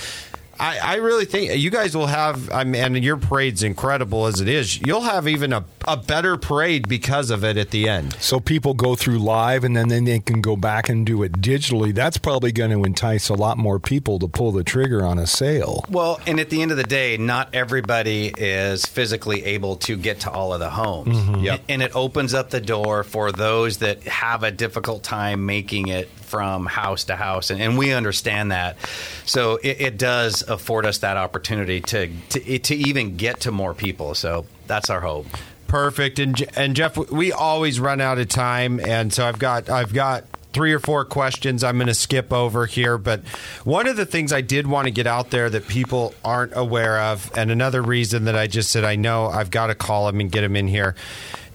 I, 0.60 0.80
I 0.80 0.96
really 0.96 1.26
think 1.26 1.60
you 1.60 1.70
guys 1.70 1.96
will 1.96 2.08
have. 2.08 2.52
I 2.52 2.63
mean, 2.63 2.84
and 2.84 3.04
your 3.04 3.18
parade's 3.18 3.63
incredible 3.63 4.28
as 4.28 4.39
it 4.39 4.48
is. 4.48 4.80
You'll 4.82 5.02
have 5.02 5.28
even 5.28 5.52
a, 5.54 5.66
a 5.88 5.98
better 5.98 6.38
parade 6.38 6.88
because 6.88 7.30
of 7.32 7.44
it 7.44 7.58
at 7.58 7.72
the 7.72 7.89
end. 7.89 8.13
So 8.20 8.39
people 8.39 8.74
go 8.74 8.96
through 8.96 9.20
live 9.20 9.63
and 9.63 9.76
then, 9.76 9.89
then 9.89 10.06
they 10.06 10.20
can 10.20 10.42
go 10.42 10.56
back 10.56 10.89
and 10.89 11.06
do 11.06 11.24
it 11.24 11.34
digitally. 11.34 11.94
That's 11.94 12.18
probably 12.18 12.52
going 12.52 12.72
to 12.72 12.84
entice 12.84 13.30
a 13.30 13.34
lot 13.34 13.58
more 13.58 13.80
people 13.80 14.20
to 14.20 14.28
pull 14.28 14.52
the 14.52 14.63
trigger 14.63 15.04
on 15.06 15.20
a 15.20 15.28
sale. 15.28 15.86
Well, 15.89 16.20
and 16.28 16.39
at 16.39 16.50
the 16.50 16.62
end 16.62 16.72
of 16.72 16.78
the 16.78 16.84
day, 16.84 17.18
not 17.18 17.54
everybody 17.54 18.28
is 18.38 18.86
physically 18.86 19.44
able 19.46 19.78
to 19.78 19.98
get 19.98 20.22
to 20.22 20.32
all 20.32 20.54
of 20.54 20.60
the 20.60 20.70
homes. 20.70 21.44
Yep. 21.44 21.62
And 21.70 21.82
it 21.82 21.96
opens 21.96 22.34
up 22.34 22.50
the 22.52 22.62
door 22.62 23.04
for 23.04 23.32
those 23.32 23.78
that 23.78 24.04
have 24.04 24.44
a 24.44 24.52
difficult 24.52 25.04
time 25.04 25.46
making 25.46 25.88
it 25.88 26.10
from 26.34 26.65
house 26.65 27.04
to 27.04 27.15
house. 27.15 27.52
And, 27.52 27.62
and 27.62 27.78
we 27.78 27.93
understand 27.93 28.52
that. 28.52 28.76
So 29.24 29.58
it, 29.58 29.80
it 29.80 29.98
does 30.00 30.41
afford 30.41 30.88
us 30.88 30.98
that 31.00 31.15
opportunity 31.15 31.80
to, 31.82 32.08
to, 32.30 32.58
to 32.58 32.76
even 32.76 33.17
get 33.17 33.41
to 33.41 33.52
more 33.52 33.76
people. 33.76 34.15
So 34.15 34.48
that's 34.65 34.89
our 34.89 35.02
hope. 35.02 35.28
Perfect. 35.67 36.17
And 36.17 36.43
and 36.56 36.76
Jeff, 36.76 36.98
we 36.98 37.32
always 37.32 37.80
run 37.80 38.02
out 38.02 38.17
of 38.17 38.30
time, 38.30 38.80
and 38.80 39.13
so 39.13 39.28
I've 39.28 39.38
got 39.38 39.69
I've 39.69 39.93
got 39.93 40.24
three 40.54 40.74
or 40.74 40.80
four 40.80 41.06
questions 41.06 41.63
I'm 41.63 41.78
going 41.78 41.88
to 41.88 41.93
skip 41.93 42.34
over 42.34 42.65
here. 42.65 42.98
But 42.98 43.22
one 43.63 43.88
of 43.88 43.96
the 43.96 44.06
things 44.06 44.34
I 44.34 44.41
did 44.41 44.65
want 44.65 44.86
to 44.86 44.91
get 44.91 45.06
out 45.06 45.30
there 45.30 45.50
that 45.52 45.67
people 45.67 46.15
aren't 46.24 46.54
aware 46.56 47.00
of, 47.00 47.32
and 47.36 47.52
another 47.52 47.82
reason 47.82 48.26
that 48.26 48.36
I 48.36 48.48
just 48.48 48.72
said 48.72 48.84
I 48.84 48.96
know 48.96 49.28
I've 49.28 49.52
got 49.52 49.67
to 49.67 49.76
call 49.76 50.08
him 50.08 50.19
and 50.19 50.32
get 50.32 50.43
him 50.43 50.56
in 50.56 50.67
here, 50.67 50.96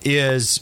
is 0.05 0.61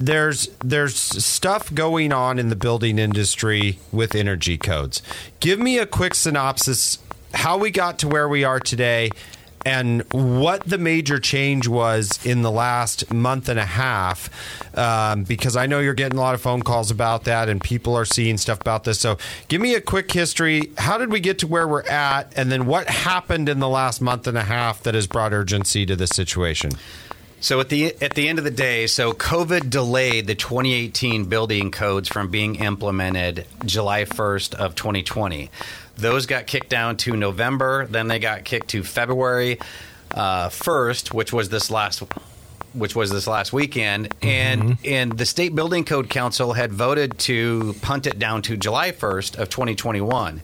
there's 0.00 0.48
there's 0.64 0.96
stuff 0.96 1.72
going 1.72 2.12
on 2.12 2.38
in 2.38 2.48
the 2.48 2.56
building 2.56 2.98
industry 2.98 3.78
with 3.92 4.14
energy 4.14 4.56
codes. 4.56 5.02
Give 5.38 5.60
me 5.60 5.78
a 5.78 5.86
quick 5.86 6.14
synopsis 6.14 6.98
how 7.34 7.58
we 7.58 7.70
got 7.70 7.98
to 8.00 8.08
where 8.08 8.28
we 8.28 8.42
are 8.42 8.58
today 8.58 9.10
and 9.66 10.02
what 10.10 10.64
the 10.64 10.78
major 10.78 11.18
change 11.18 11.68
was 11.68 12.18
in 12.24 12.40
the 12.40 12.50
last 12.50 13.12
month 13.12 13.48
and 13.48 13.58
a 13.58 13.64
half. 13.66 14.30
Um, 14.76 15.24
because 15.24 15.54
I 15.54 15.66
know 15.66 15.80
you're 15.80 15.92
getting 15.92 16.18
a 16.18 16.20
lot 16.22 16.34
of 16.34 16.40
phone 16.40 16.62
calls 16.62 16.90
about 16.90 17.24
that, 17.24 17.50
and 17.50 17.60
people 17.60 17.94
are 17.94 18.06
seeing 18.06 18.38
stuff 18.38 18.60
about 18.60 18.84
this. 18.84 18.98
So, 18.98 19.18
give 19.48 19.60
me 19.60 19.74
a 19.74 19.80
quick 19.80 20.10
history. 20.10 20.72
How 20.78 20.96
did 20.96 21.12
we 21.12 21.20
get 21.20 21.40
to 21.40 21.46
where 21.46 21.68
we're 21.68 21.82
at, 21.82 22.32
and 22.36 22.50
then 22.50 22.64
what 22.64 22.88
happened 22.88 23.50
in 23.50 23.58
the 23.58 23.68
last 23.68 24.00
month 24.00 24.26
and 24.26 24.38
a 24.38 24.44
half 24.44 24.82
that 24.84 24.94
has 24.94 25.06
brought 25.06 25.34
urgency 25.34 25.84
to 25.84 25.94
this 25.94 26.10
situation? 26.10 26.70
So 27.42 27.58
at 27.58 27.70
the 27.70 27.94
at 28.02 28.14
the 28.14 28.28
end 28.28 28.38
of 28.38 28.44
the 28.44 28.50
day, 28.50 28.86
so 28.86 29.14
COVID 29.14 29.70
delayed 29.70 30.26
the 30.26 30.34
2018 30.34 31.24
building 31.24 31.70
codes 31.70 32.06
from 32.06 32.28
being 32.28 32.56
implemented 32.56 33.46
July 33.64 34.04
1st 34.04 34.54
of 34.54 34.74
2020. 34.74 35.50
Those 35.96 36.26
got 36.26 36.46
kicked 36.46 36.68
down 36.68 36.98
to 36.98 37.16
November, 37.16 37.86
then 37.86 38.08
they 38.08 38.18
got 38.18 38.44
kicked 38.44 38.68
to 38.68 38.82
February 38.82 39.58
uh, 40.10 40.50
1st, 40.50 41.14
which 41.14 41.32
was 41.32 41.48
this 41.48 41.70
last 41.70 42.02
which 42.74 42.94
was 42.94 43.10
this 43.10 43.26
last 43.26 43.52
weekend, 43.52 44.10
mm-hmm. 44.10 44.28
and 44.28 44.78
and 44.84 45.12
the 45.18 45.26
state 45.26 45.54
building 45.54 45.84
code 45.84 46.08
council 46.08 46.52
had 46.52 46.72
voted 46.72 47.18
to 47.18 47.74
punt 47.82 48.06
it 48.06 48.18
down 48.18 48.42
to 48.42 48.56
July 48.56 48.92
1st 48.92 49.38
of 49.38 49.50
2021. 49.50 50.40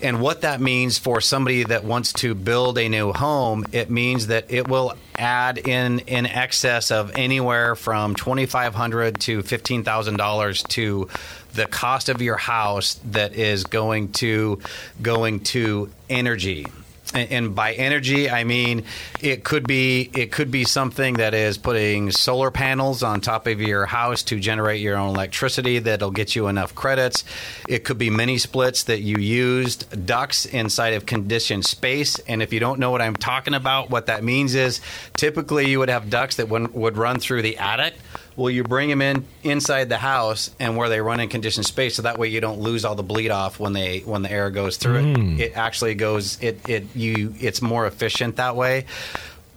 And 0.00 0.20
what 0.20 0.42
that 0.42 0.60
means 0.60 0.98
for 0.98 1.20
somebody 1.20 1.64
that 1.64 1.84
wants 1.84 2.12
to 2.14 2.34
build 2.34 2.78
a 2.78 2.88
new 2.88 3.12
home, 3.12 3.66
it 3.72 3.90
means 3.90 4.28
that 4.28 4.50
it 4.50 4.68
will 4.68 4.94
add 5.16 5.58
in 5.58 6.00
in 6.00 6.26
excess 6.26 6.90
of 6.90 7.12
anywhere 7.16 7.74
from 7.74 8.14
2500 8.14 9.20
to 9.20 9.42
$15,000 9.42 10.68
to 10.68 11.08
the 11.54 11.66
cost 11.66 12.08
of 12.08 12.20
your 12.20 12.36
house 12.36 12.94
that 13.04 13.34
is 13.34 13.64
going 13.64 14.12
to 14.12 14.58
going 15.00 15.40
to 15.40 15.90
energy 16.10 16.66
and, 17.14 17.54
by 17.54 17.72
energy 17.74 18.28
I 18.28 18.44
mean 18.44 18.84
it 19.20 19.44
could 19.44 19.66
be 19.66 20.10
it 20.14 20.32
could 20.32 20.50
be 20.50 20.64
something 20.64 21.14
that 21.14 21.34
is 21.34 21.58
putting 21.58 22.10
solar 22.10 22.50
panels 22.50 23.02
on 23.02 23.20
top 23.20 23.46
of 23.46 23.60
your 23.60 23.86
house 23.86 24.22
to 24.24 24.40
generate 24.40 24.80
your 24.80 24.96
own 24.96 25.10
electricity 25.10 25.78
that'll 25.78 26.10
get 26.10 26.34
you 26.34 26.48
enough 26.48 26.74
credits. 26.74 27.24
It 27.68 27.84
could 27.84 27.98
be 27.98 28.10
mini 28.10 28.38
splits 28.38 28.84
that 28.84 29.00
you 29.00 29.16
used, 29.16 30.06
ducts 30.06 30.46
inside 30.46 30.94
of 30.94 31.06
conditioned 31.06 31.64
space. 31.64 32.18
And 32.20 32.42
if 32.42 32.52
you 32.52 32.60
don't 32.60 32.78
know 32.78 32.90
what 32.90 33.02
I'm 33.02 33.16
talking 33.16 33.54
about, 33.54 33.90
what 33.90 34.06
that 34.06 34.24
means 34.24 34.54
is 34.54 34.80
typically 35.16 35.68
you 35.68 35.78
would 35.78 35.88
have 35.88 36.10
ducts 36.10 36.36
that 36.36 36.48
would 36.48 36.96
run 36.96 37.20
through 37.20 37.42
the 37.42 37.58
attic. 37.58 37.94
Well, 38.36 38.50
you 38.50 38.64
bring 38.64 38.88
them 38.88 39.00
in 39.02 39.24
inside 39.42 39.88
the 39.88 39.96
house 39.98 40.50
and 40.58 40.76
where 40.76 40.88
they 40.88 41.00
run 41.00 41.20
in 41.20 41.28
conditioned 41.28 41.66
space, 41.66 41.94
so 41.94 42.02
that 42.02 42.18
way 42.18 42.28
you 42.28 42.40
don't 42.40 42.60
lose 42.60 42.84
all 42.84 42.94
the 42.96 43.02
bleed 43.04 43.30
off 43.30 43.60
when 43.60 43.72
they 43.72 44.00
when 44.00 44.22
the 44.22 44.30
air 44.30 44.50
goes 44.50 44.76
through 44.76 44.96
it. 44.96 45.04
Mm. 45.04 45.38
It 45.38 45.56
actually 45.56 45.94
goes 45.94 46.38
it 46.42 46.68
it 46.68 46.84
you 46.96 47.34
it's 47.38 47.62
more 47.62 47.86
efficient 47.86 48.36
that 48.36 48.56
way, 48.56 48.86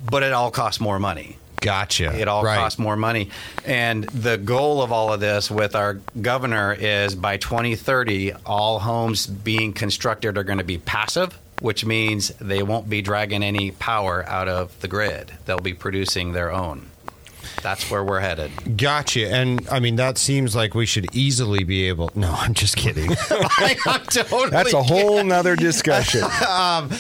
but 0.10 0.22
it 0.24 0.32
all 0.34 0.52
costs 0.52 0.80
more 0.80 1.00
money. 1.00 1.38
Gotcha. 1.60 2.13
It 2.16 2.28
all 2.28 2.44
Right. 2.44 2.58
costs 2.60 2.78
more 2.78 2.96
money. 2.96 3.32
And 3.66 4.04
the 4.04 4.38
goal 4.38 4.84
of 4.84 4.92
all 4.92 5.12
of 5.12 5.20
this 5.20 5.50
with 5.50 5.76
our 5.76 5.96
governor 6.22 6.72
is 6.80 7.16
by 7.16 7.38
2030, 7.38 8.34
all 8.46 8.78
homes 8.78 9.26
being 9.26 9.74
constructed 9.74 10.38
are 10.38 10.44
going 10.44 10.60
to 10.60 10.63
be 10.63 10.78
passive, 10.78 11.36
which 11.60 11.84
means 11.84 12.30
they 12.40 12.62
won't 12.62 12.88
be 12.88 13.02
dragging 13.02 13.42
any 13.42 13.72
power 13.72 14.24
out 14.28 14.48
of 14.48 14.80
the 14.82 14.88
grid. 14.88 15.32
They'll 15.48 15.58
be 15.58 15.74
producing 15.74 16.34
their 16.34 16.52
own. 16.54 16.92
That's 17.62 17.89
where 17.89 18.04
we're 18.04 18.20
headed. 18.20 18.78
Gotcha. 18.78 19.30
And 19.30 19.67
I 19.70 19.80
mean, 19.80 19.96
that 19.98 20.17
seems 20.17 20.56
like 20.56 20.74
we 20.76 20.86
should 20.86 21.13
easily 21.15 21.63
be 21.63 21.88
able. 21.88 22.12
No, 22.15 22.32
I'm 22.32 22.54
just 22.54 22.78
kidding. 22.78 23.12
I'm 23.30 24.06
totally 24.06 24.50
That's 24.52 24.74
a 24.74 24.84
whole 24.84 25.24
nother 25.24 25.56
discussion. 25.56 26.22
Um, 26.48 26.91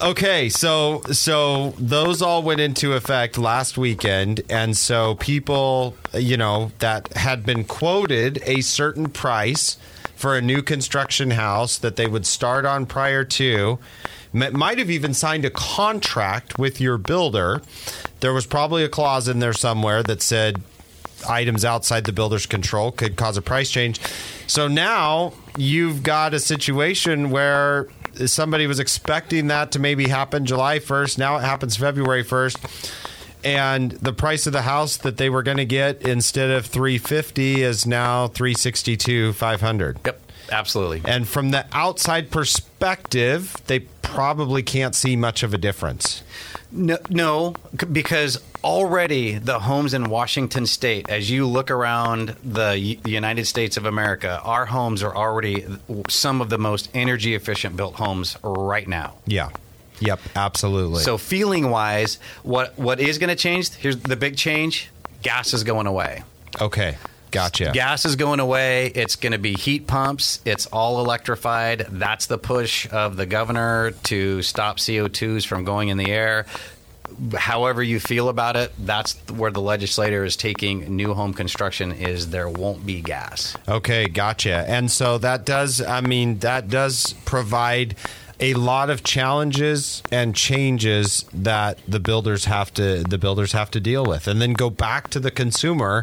okay, 0.00 0.48
so 0.48 1.02
so 1.10 1.74
those 1.78 2.22
all 2.22 2.42
went 2.42 2.60
into 2.60 2.92
effect 2.92 3.38
last 3.38 3.76
weekend, 3.76 4.40
and 4.48 4.76
so 4.76 5.16
people, 5.16 5.96
you 6.12 6.36
know, 6.36 6.70
that 6.78 7.12
had 7.14 7.44
been 7.44 7.64
quoted 7.64 8.42
a 8.46 8.60
certain 8.60 9.08
price 9.08 9.76
for 10.14 10.36
a 10.36 10.40
new 10.40 10.62
construction 10.62 11.32
house 11.32 11.76
that 11.78 11.96
they 11.96 12.06
would 12.06 12.24
start 12.24 12.64
on 12.64 12.86
prior 12.86 13.24
to, 13.24 13.78
might 14.32 14.78
have 14.78 14.90
even 14.90 15.12
signed 15.12 15.44
a 15.44 15.50
contract 15.50 16.58
with 16.58 16.80
your 16.80 16.98
builder. 16.98 17.60
There 18.24 18.32
was 18.32 18.46
probably 18.46 18.84
a 18.84 18.88
clause 18.88 19.28
in 19.28 19.40
there 19.40 19.52
somewhere 19.52 20.02
that 20.04 20.22
said 20.22 20.62
items 21.28 21.62
outside 21.62 22.04
the 22.04 22.12
builder's 22.12 22.46
control 22.46 22.90
could 22.90 23.16
cause 23.16 23.36
a 23.36 23.42
price 23.42 23.70
change. 23.70 24.00
So 24.46 24.66
now 24.66 25.34
you've 25.58 26.02
got 26.02 26.32
a 26.32 26.40
situation 26.40 27.28
where 27.28 27.86
somebody 28.24 28.66
was 28.66 28.80
expecting 28.80 29.48
that 29.48 29.72
to 29.72 29.78
maybe 29.78 30.08
happen 30.08 30.46
July 30.46 30.78
1st. 30.78 31.18
Now 31.18 31.36
it 31.36 31.42
happens 31.42 31.76
February 31.76 32.24
1st. 32.24 33.02
And 33.44 33.92
the 33.92 34.14
price 34.14 34.46
of 34.46 34.54
the 34.54 34.62
house 34.62 34.96
that 34.96 35.18
they 35.18 35.28
were 35.28 35.42
going 35.42 35.58
to 35.58 35.66
get 35.66 36.00
instead 36.00 36.50
of 36.50 36.64
350 36.64 37.60
is 37.60 37.84
now 37.84 38.28
362 38.28 39.34
500. 39.34 39.98
Yep, 40.02 40.20
absolutely. 40.50 41.02
And 41.04 41.28
from 41.28 41.50
the 41.50 41.66
outside 41.72 42.30
perspective, 42.30 43.54
they 43.66 43.80
probably 43.80 44.62
can't 44.62 44.94
see 44.94 45.14
much 45.14 45.42
of 45.42 45.52
a 45.52 45.58
difference. 45.58 46.22
No, 46.76 46.98
no, 47.08 47.54
because 47.92 48.42
already 48.64 49.38
the 49.38 49.60
homes 49.60 49.94
in 49.94 50.10
Washington 50.10 50.66
State, 50.66 51.08
as 51.08 51.30
you 51.30 51.46
look 51.46 51.70
around 51.70 52.34
the 52.42 52.76
United 53.06 53.46
States 53.46 53.76
of 53.76 53.86
America, 53.86 54.40
our 54.42 54.66
homes 54.66 55.00
are 55.02 55.14
already 55.14 55.64
some 56.08 56.40
of 56.40 56.50
the 56.50 56.58
most 56.58 56.90
energy 56.92 57.34
efficient 57.36 57.76
built 57.76 57.94
homes 57.94 58.36
right 58.42 58.88
now. 58.88 59.14
Yeah. 59.26 59.50
Yep, 60.00 60.20
absolutely. 60.34 61.02
So 61.02 61.16
feeling 61.16 61.70
wise, 61.70 62.18
what 62.42 62.76
what 62.76 62.98
is 62.98 63.18
going 63.18 63.30
to 63.30 63.36
change? 63.36 63.70
Here's 63.70 63.96
the 63.96 64.16
big 64.16 64.36
change: 64.36 64.90
gas 65.22 65.54
is 65.54 65.62
going 65.62 65.86
away. 65.86 66.24
okay. 66.60 66.96
Gotcha. 67.34 67.72
Gas 67.74 68.04
is 68.04 68.14
going 68.16 68.38
away. 68.38 68.92
It's 68.94 69.16
going 69.16 69.32
to 69.32 69.38
be 69.38 69.54
heat 69.54 69.86
pumps. 69.88 70.40
It's 70.44 70.66
all 70.66 71.00
electrified. 71.00 71.86
That's 71.90 72.26
the 72.26 72.38
push 72.38 72.88
of 72.92 73.16
the 73.16 73.26
governor 73.26 73.90
to 74.04 74.40
stop 74.42 74.78
CO2s 74.78 75.44
from 75.44 75.64
going 75.64 75.88
in 75.88 75.98
the 75.98 76.10
air. 76.10 76.46
However 77.36 77.82
you 77.82 78.00
feel 78.00 78.28
about 78.28 78.56
it, 78.56 78.72
that's 78.78 79.14
where 79.30 79.50
the 79.50 79.60
legislator 79.60 80.24
is 80.24 80.36
taking 80.36 80.96
new 80.96 81.12
home 81.12 81.34
construction 81.34 81.92
is 81.92 82.30
there 82.30 82.48
won't 82.48 82.86
be 82.86 83.00
gas. 83.00 83.56
Okay, 83.68 84.06
gotcha. 84.06 84.64
And 84.68 84.90
so 84.90 85.18
that 85.18 85.44
does, 85.44 85.82
I 85.82 86.00
mean, 86.00 86.38
that 86.38 86.68
does 86.68 87.14
provide 87.24 87.96
a 88.40 88.54
lot 88.54 88.90
of 88.90 89.04
challenges 89.04 90.02
and 90.10 90.34
changes 90.34 91.24
that 91.32 91.78
the 91.86 92.00
builders 92.00 92.46
have 92.46 92.74
to 92.74 93.04
the 93.04 93.18
builders 93.18 93.52
have 93.52 93.70
to 93.70 93.80
deal 93.80 94.04
with, 94.04 94.26
and 94.26 94.42
then 94.42 94.54
go 94.54 94.70
back 94.70 95.08
to 95.10 95.20
the 95.20 95.30
consumer 95.30 96.02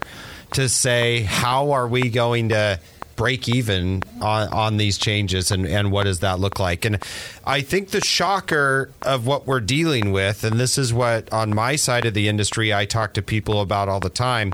to 0.51 0.69
say, 0.69 1.21
how 1.21 1.71
are 1.71 1.87
we 1.87 2.09
going 2.09 2.49
to 2.49 2.79
break 3.15 3.47
even 3.47 4.01
on, 4.19 4.47
on 4.49 4.77
these 4.77 4.97
changes 4.97 5.51
and, 5.51 5.67
and 5.67 5.91
what 5.91 6.05
does 6.05 6.21
that 6.21 6.39
look 6.39 6.59
like? 6.59 6.85
And 6.85 6.97
I 7.45 7.61
think 7.61 7.89
the 7.89 8.01
shocker 8.01 8.89
of 9.01 9.27
what 9.27 9.45
we're 9.45 9.59
dealing 9.59 10.11
with, 10.11 10.43
and 10.43 10.59
this 10.59 10.77
is 10.77 10.93
what 10.93 11.31
on 11.31 11.53
my 11.53 11.75
side 11.75 12.05
of 12.05 12.13
the 12.13 12.27
industry 12.27 12.73
I 12.73 12.85
talk 12.85 13.13
to 13.13 13.21
people 13.21 13.61
about 13.61 13.89
all 13.89 13.99
the 13.99 14.09
time, 14.09 14.53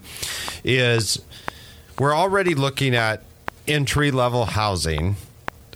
is 0.63 1.21
we're 1.97 2.15
already 2.15 2.55
looking 2.55 2.93
at 2.93 3.23
entry 3.67 4.11
level 4.11 4.45
housing. 4.45 5.15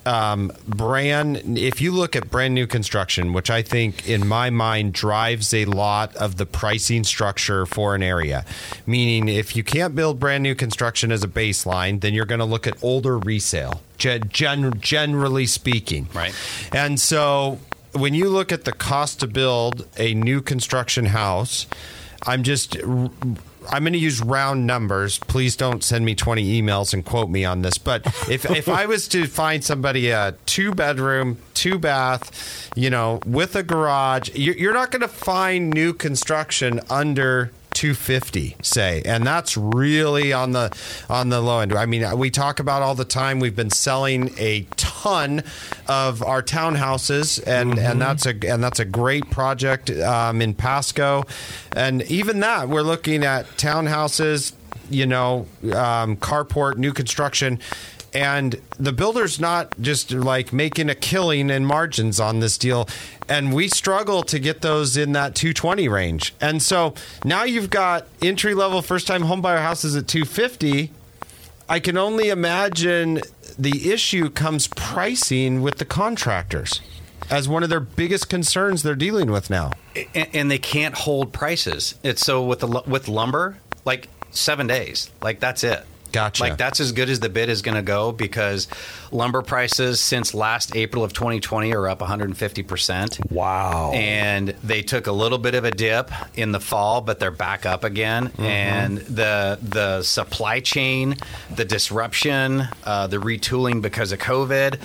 Um, 0.05 0.51
brand, 0.67 1.57
if 1.57 1.79
you 1.79 1.91
look 1.91 2.15
at 2.15 2.31
brand 2.31 2.55
new 2.55 2.65
construction, 2.65 3.33
which 3.33 3.51
I 3.51 3.61
think 3.61 4.09
in 4.09 4.27
my 4.27 4.49
mind 4.49 4.93
drives 4.93 5.53
a 5.53 5.65
lot 5.65 6.15
of 6.15 6.37
the 6.37 6.45
pricing 6.45 7.03
structure 7.03 7.65
for 7.65 7.93
an 7.93 8.01
area, 8.01 8.43
meaning 8.87 9.29
if 9.29 9.55
you 9.55 9.63
can't 9.63 9.95
build 9.95 10.19
brand 10.19 10.41
new 10.41 10.55
construction 10.55 11.11
as 11.11 11.23
a 11.23 11.27
baseline, 11.27 12.01
then 12.01 12.13
you're 12.13 12.25
going 12.25 12.39
to 12.39 12.45
look 12.45 12.65
at 12.65 12.83
older 12.83 13.17
resale, 13.19 13.81
gen- 13.97 14.27
gen- 14.29 14.79
generally 14.79 15.45
speaking. 15.45 16.07
Right. 16.13 16.33
And 16.71 16.99
so 16.99 17.59
when 17.93 18.13
you 18.13 18.29
look 18.29 18.51
at 18.51 18.63
the 18.63 18.71
cost 18.71 19.19
to 19.19 19.27
build 19.27 19.85
a 19.97 20.13
new 20.13 20.41
construction 20.41 21.05
house, 21.05 21.67
I'm 22.25 22.43
just 22.43 22.77
I'm 23.69 23.83
going 23.83 23.93
to 23.93 23.99
use 23.99 24.21
round 24.21 24.65
numbers. 24.65 25.19
Please 25.19 25.55
don't 25.55 25.83
send 25.83 26.05
me 26.05 26.15
20 26.15 26.61
emails 26.61 26.93
and 26.93 27.05
quote 27.05 27.29
me 27.29 27.45
on 27.45 27.61
this. 27.61 27.77
But 27.77 28.05
if 28.29 28.49
if 28.49 28.67
I 28.67 28.85
was 28.85 29.07
to 29.09 29.27
find 29.27 29.63
somebody 29.63 30.09
a 30.09 30.35
two 30.45 30.73
bedroom, 30.73 31.37
two 31.53 31.77
bath, 31.79 32.69
you 32.75 32.89
know, 32.89 33.19
with 33.25 33.55
a 33.55 33.63
garage, 33.63 34.29
you're, 34.33 34.55
you're 34.55 34.73
not 34.73 34.91
going 34.91 35.01
to 35.01 35.07
find 35.07 35.73
new 35.73 35.93
construction 35.93 36.79
under 36.89 37.51
250 37.73 38.57
say. 38.61 39.01
And 39.05 39.25
that's 39.25 39.57
really 39.57 40.33
on 40.33 40.51
the 40.51 40.71
on 41.09 41.29
the 41.29 41.41
low 41.41 41.59
end. 41.59 41.73
I 41.73 41.85
mean 41.85 42.17
we 42.17 42.29
talk 42.29 42.59
about 42.59 42.81
all 42.81 42.95
the 42.95 43.05
time 43.05 43.39
we've 43.39 43.55
been 43.55 43.69
selling 43.69 44.33
a 44.37 44.65
ton 44.77 45.43
of 45.87 46.21
our 46.23 46.41
townhouses 46.43 47.41
and 47.45 47.77
and 47.79 48.01
that's 48.01 48.25
a 48.25 48.35
and 48.47 48.63
that's 48.63 48.79
a 48.79 48.85
great 48.85 49.29
project 49.29 49.89
um, 49.89 50.41
in 50.41 50.53
pasco. 50.53 51.23
And 51.75 52.01
even 52.03 52.39
that 52.41 52.69
we're 52.69 52.81
looking 52.81 53.23
at 53.23 53.45
townhouses 53.57 54.53
you 54.89 55.05
know 55.05 55.47
um, 55.73 56.17
carport 56.17 56.77
new 56.77 56.93
construction 56.93 57.59
and 58.13 58.59
the 58.77 58.91
builder's 58.91 59.39
not 59.39 59.73
just 59.79 60.11
like 60.11 60.51
making 60.51 60.89
a 60.89 60.95
killing 60.95 61.49
in 61.49 61.65
margins 61.65 62.19
on 62.19 62.39
this 62.39 62.57
deal. 62.57 62.87
And 63.29 63.53
we 63.53 63.67
struggle 63.67 64.23
to 64.23 64.39
get 64.39 64.61
those 64.61 64.97
in 64.97 65.13
that 65.13 65.35
220 65.35 65.87
range. 65.87 66.33
And 66.41 66.61
so 66.61 66.93
now 67.23 67.43
you've 67.43 67.69
got 67.69 68.07
entry 68.21 68.53
level 68.53 68.81
first 68.81 69.07
time 69.07 69.23
homebuyer 69.23 69.61
houses 69.61 69.95
at 69.95 70.07
250. 70.07 70.91
I 71.69 71.79
can 71.79 71.97
only 71.97 72.29
imagine 72.29 73.21
the 73.57 73.91
issue 73.91 74.29
comes 74.29 74.67
pricing 74.67 75.61
with 75.61 75.77
the 75.77 75.85
contractors 75.85 76.81
as 77.29 77.47
one 77.47 77.63
of 77.63 77.69
their 77.69 77.79
biggest 77.79 78.29
concerns 78.29 78.83
they're 78.83 78.93
dealing 78.93 79.31
with 79.31 79.49
now. 79.49 79.71
and, 80.13 80.27
and 80.33 80.51
they 80.51 80.57
can't 80.57 80.95
hold 80.95 81.31
prices. 81.31 81.95
It's 82.03 82.25
so 82.25 82.43
with 82.43 82.59
the 82.59 82.83
with 82.85 83.07
lumber, 83.07 83.57
like 83.85 84.09
seven 84.31 84.67
days, 84.67 85.09
like 85.21 85.39
that's 85.39 85.63
it. 85.63 85.85
Gotcha. 86.11 86.43
Like 86.43 86.57
that's 86.57 86.79
as 86.79 86.91
good 86.91 87.09
as 87.09 87.19
the 87.19 87.29
bid 87.29 87.49
is 87.49 87.61
going 87.61 87.75
to 87.75 87.81
go 87.81 88.11
because 88.11 88.67
lumber 89.11 89.41
prices 89.41 89.99
since 89.99 90.33
last 90.33 90.75
April 90.75 91.03
of 91.03 91.13
2020 91.13 91.73
are 91.73 91.87
up 91.87 92.01
150 92.01 92.63
percent. 92.63 93.19
Wow. 93.31 93.91
And 93.93 94.49
they 94.63 94.81
took 94.81 95.07
a 95.07 95.11
little 95.11 95.37
bit 95.37 95.55
of 95.55 95.65
a 95.65 95.71
dip 95.71 96.11
in 96.35 96.51
the 96.51 96.59
fall, 96.59 97.01
but 97.01 97.19
they're 97.19 97.31
back 97.31 97.65
up 97.65 97.83
again. 97.83 98.31
And 98.37 98.97
the 98.99 99.59
the 99.61 100.03
supply 100.03 100.59
chain, 100.59 101.15
the 101.55 101.65
disruption, 101.65 102.67
uh, 102.83 103.07
the 103.07 103.17
retooling 103.17 103.81
because 103.81 104.11
of 104.11 104.19
COVID, 104.19 104.79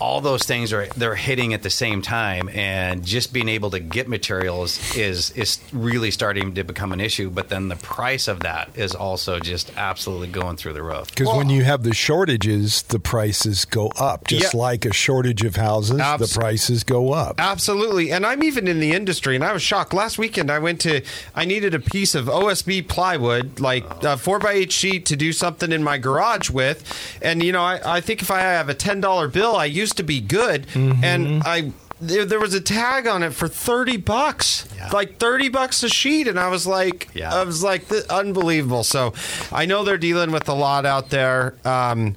all 0.00 0.20
those 0.20 0.44
things 0.44 0.72
are 0.72 0.86
they're 0.96 1.14
hitting 1.14 1.52
at 1.54 1.62
the 1.62 1.70
same 1.70 2.02
time. 2.02 2.48
And 2.48 3.04
just 3.04 3.32
being 3.32 3.48
able 3.48 3.70
to 3.70 3.80
get 3.80 4.08
materials 4.08 4.96
is 4.96 5.30
is 5.32 5.58
really 5.72 6.10
starting 6.10 6.54
to 6.54 6.64
become 6.64 6.92
an 6.92 7.00
issue. 7.00 7.30
But 7.30 7.48
then 7.48 7.68
the 7.68 7.76
price 7.76 8.26
of 8.28 8.40
that 8.40 8.70
is 8.76 8.94
also 8.94 9.38
just 9.40 9.70
absolutely 9.76 10.28
going 10.28 10.56
through 10.56 10.72
the 10.72 10.82
roof. 10.82 11.08
Because 11.14 11.28
when 11.36 11.50
you 11.50 11.64
have 11.64 11.82
the 11.82 11.94
shortages, 11.94 12.82
the 12.82 12.98
prices 12.98 13.64
go 13.64 13.88
up. 13.98 14.26
Just 14.26 14.54
Yeah. 14.54 14.60
like 14.60 14.84
a 14.84 14.92
shortage 14.92 15.44
of 15.44 15.56
houses, 15.56 16.00
Abs- 16.00 16.32
the 16.32 16.40
prices 16.40 16.84
go 16.84 17.12
up. 17.12 17.40
Absolutely. 17.40 18.10
And 18.12 18.24
I'm 18.24 18.42
even 18.42 18.66
in 18.68 18.80
the 18.80 18.92
industry 18.92 19.34
and 19.34 19.44
I 19.44 19.52
was 19.52 19.62
shocked. 19.62 19.92
Last 19.92 20.18
weekend 20.18 20.50
I 20.50 20.58
went 20.58 20.80
to 20.82 21.02
I 21.34 21.44
needed 21.44 21.74
a 21.74 21.78
piece 21.80 22.14
of 22.14 22.26
OSB 22.26 22.82
plywood, 22.88 23.60
like 23.60 23.84
a 24.02 24.16
four 24.16 24.38
by 24.38 24.52
eight 24.52 24.72
sheet 24.72 25.06
to 25.06 25.16
do 25.16 25.32
something 25.32 25.72
in 25.72 25.82
my 25.82 25.98
garage 25.98 26.48
with. 26.50 26.84
And 27.20 27.42
you 27.42 27.52
know, 27.52 27.62
I, 27.62 27.96
I 27.96 28.00
think 28.00 28.22
if 28.22 28.30
I 28.30 28.40
have 28.40 28.68
a 28.68 28.74
ten 28.74 29.00
dollar 29.00 29.28
bill, 29.28 29.56
I 29.56 29.66
used 29.90 29.96
to 29.96 30.02
be 30.04 30.20
good. 30.20 30.66
And 30.74 31.42
I 31.44 31.72
there, 32.00 32.24
there 32.24 32.40
was 32.40 32.54
a 32.54 32.60
tag 32.60 33.06
on 33.06 33.22
it 33.22 33.34
for 33.34 33.46
30 33.48 33.98
bucks 33.98 34.66
Yeah. 34.76 34.88
like 34.90 35.18
30 35.18 35.50
bucks 35.50 35.82
a 35.82 35.88
sheet 35.90 36.28
and 36.28 36.40
i 36.40 36.48
was 36.48 36.66
like 36.66 37.08
Yeah. 37.12 37.34
i 37.34 37.44
was 37.44 37.62
like 37.62 37.84
unbelievable 38.08 38.84
so 38.84 39.12
i 39.52 39.66
know 39.66 39.84
they're 39.84 39.98
dealing 39.98 40.30
with 40.32 40.48
a 40.48 40.54
lot 40.54 40.86
out 40.86 41.10
there 41.10 41.52
um, 41.66 42.16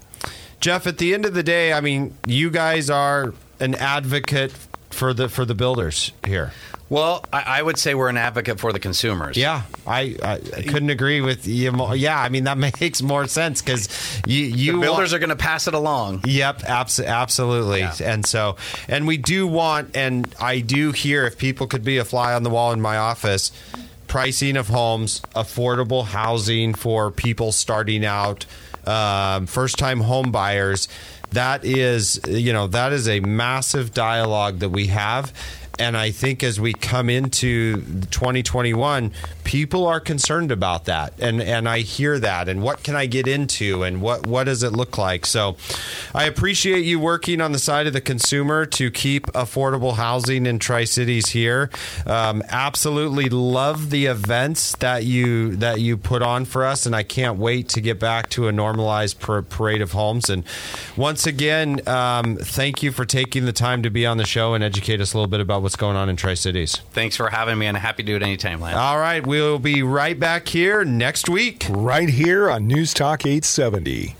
jeff 0.62 0.88
at 0.88 0.99
the 0.99 1.13
end 1.13 1.25
of 1.25 1.33
the 1.33 1.43
day 1.43 1.73
i 1.73 1.81
mean 1.81 2.15
you 2.25 2.49
guys 2.49 2.89
are 2.89 3.33
an 3.59 3.75
advocate 3.75 4.53
for 4.89 5.13
the 5.13 5.27
for 5.27 5.43
the 5.43 5.53
builders 5.55 6.13
here 6.25 6.53
Well, 6.89 7.25
I, 7.33 7.41
I 7.59 7.61
would 7.63 7.79
say 7.79 7.95
we're 7.95 8.09
an 8.09 8.17
advocate 8.17 8.59
for 8.59 8.71
the 8.71 8.79
consumers. 8.79 9.35
yeah 9.37 9.63
i 9.87 10.15
i, 10.21 10.33
I 10.33 10.61
couldn't 10.63 10.89
agree 10.91 11.21
with 11.21 11.47
you 11.47 11.71
more 11.71 11.95
yeah 11.95 12.19
i 12.19 12.29
mean 12.29 12.43
that 12.43 12.57
makes 12.81 13.01
more 13.01 13.25
sense 13.27 13.61
because 13.61 13.89
you 14.27 14.43
you 14.43 14.73
The 14.73 14.79
builders 14.79 15.11
want- 15.11 15.13
are 15.13 15.19
going 15.27 15.37
to 15.37 15.43
pass 15.43 15.67
it 15.67 15.73
along. 15.73 16.21
Yep, 16.25 16.63
abs- 16.65 16.99
absolutely. 16.99 17.79
Yeah. 17.79 17.93
And 18.03 18.25
so, 18.25 18.57
and 18.87 19.07
we 19.07 19.17
do 19.17 19.47
want, 19.47 19.95
and 19.95 20.33
I 20.39 20.59
do 20.59 20.91
hear 20.91 21.25
if 21.25 21.37
people 21.37 21.67
could 21.67 21.83
be 21.83 21.97
a 21.97 22.05
fly 22.05 22.33
on 22.33 22.43
the 22.43 22.49
wall 22.49 22.71
in 22.73 22.81
my 22.81 22.97
office, 22.97 23.51
pricing 24.07 24.55
of 24.57 24.67
homes, 24.67 25.21
affordable 25.35 26.05
housing 26.05 26.73
for 26.73 27.09
people 27.11 27.51
starting 27.51 28.05
out, 28.05 28.45
um, 28.85 29.45
first 29.47 29.77
time 29.77 30.01
home 30.01 30.31
buyers. 30.31 30.87
That 31.31 31.65
is, 31.65 32.19
you 32.27 32.53
know, 32.53 32.67
that 32.67 32.93
is 32.93 33.07
a 33.07 33.19
massive 33.21 33.93
dialogue 33.93 34.59
that 34.59 34.69
we 34.69 34.87
have. 34.87 35.33
And 35.79 35.97
I 35.97 36.12
think 36.12 36.43
as 36.43 36.59
we 36.59 36.73
come 36.73 37.09
into 37.09 37.81
2021, 38.12 39.12
people 39.43 39.88
are 39.88 39.99
concerned 39.99 40.51
about 40.51 40.86
that, 40.86 41.13
and 41.19 41.41
and 41.41 41.67
I 41.67 41.79
hear 41.79 42.19
that. 42.19 42.47
And 42.47 42.62
what 42.62 42.83
can 42.83 42.95
I 42.95 43.07
get 43.07 43.27
into, 43.27 43.81
and 43.81 43.99
what 43.99 44.27
what 44.27 44.43
does 44.43 44.62
it 44.62 44.73
look 44.73 44.99
like? 44.99 45.25
So, 45.25 45.57
I 46.13 46.25
appreciate 46.25 46.86
you 46.86 46.99
working 46.99 47.41
on 47.41 47.53
the 47.53 47.59
side 47.59 47.88
of 47.88 47.93
the 47.93 48.01
consumer 48.01 48.67
to 48.67 48.91
keep 48.91 49.25
affordable 49.27 49.95
housing 49.95 50.45
in 50.45 50.59
Tri 50.59 50.83
Cities 50.83 51.29
here. 51.29 51.71
Um, 52.05 52.43
absolutely 52.49 53.29
love 53.29 53.89
the 53.89 54.05
events 54.05 54.75
that 54.75 55.05
you 55.05 55.55
that 55.55 55.81
you 55.81 55.97
put 55.97 56.21
on 56.21 56.45
for 56.45 56.65
us, 56.65 56.86
and 56.86 56.95
I 56.95 57.01
can't 57.01 57.39
wait 57.39 57.69
to 57.69 57.81
get 57.81 57.99
back 57.99 58.29
to 58.31 58.47
a 58.47 58.51
normalized 58.51 59.19
par- 59.19 59.41
parade 59.41 59.81
of 59.81 59.93
homes. 59.93 60.29
And 60.29 60.43
once 60.95 61.25
again, 61.25 61.81
um, 61.88 62.38
thank 62.38 62.83
you 62.83 62.91
for 62.91 63.05
taking 63.05 63.45
the 63.45 63.53
time 63.53 63.81
to 63.81 63.89
be 63.89 64.05
on 64.05 64.17
the 64.17 64.25
show 64.25 64.53
and 64.53 64.63
educate 64.63 65.01
us 65.01 65.13
a 65.13 65.17
little 65.17 65.29
bit 65.29 65.39
about 65.39 65.62
what's 65.63 65.76
going 65.76 65.95
on 65.95 66.10
in 66.10 66.15
Tri 66.15 66.36
Cities. 66.36 66.76
Thanks 66.91 67.15
for 67.15 67.30
having 67.30 67.58
me, 67.58 67.65
and 67.65 67.76
happy 67.76 68.04
to 68.04 68.08
do 68.08 68.15
it 68.15 68.21
anytime, 68.21 68.62
Lance. 68.62 68.78
All 68.78 68.99
right, 68.99 69.26
we'll 69.26 69.60
be 69.60 69.82
right 69.82 70.19
back 70.19 70.47
here 70.47 70.84
next 70.84 71.30
week. 71.30 71.65
Right 71.69 72.10
here 72.10 72.49
on 72.52 72.67
News 72.67 72.93
Talk 72.93 73.26
870. 73.26 74.15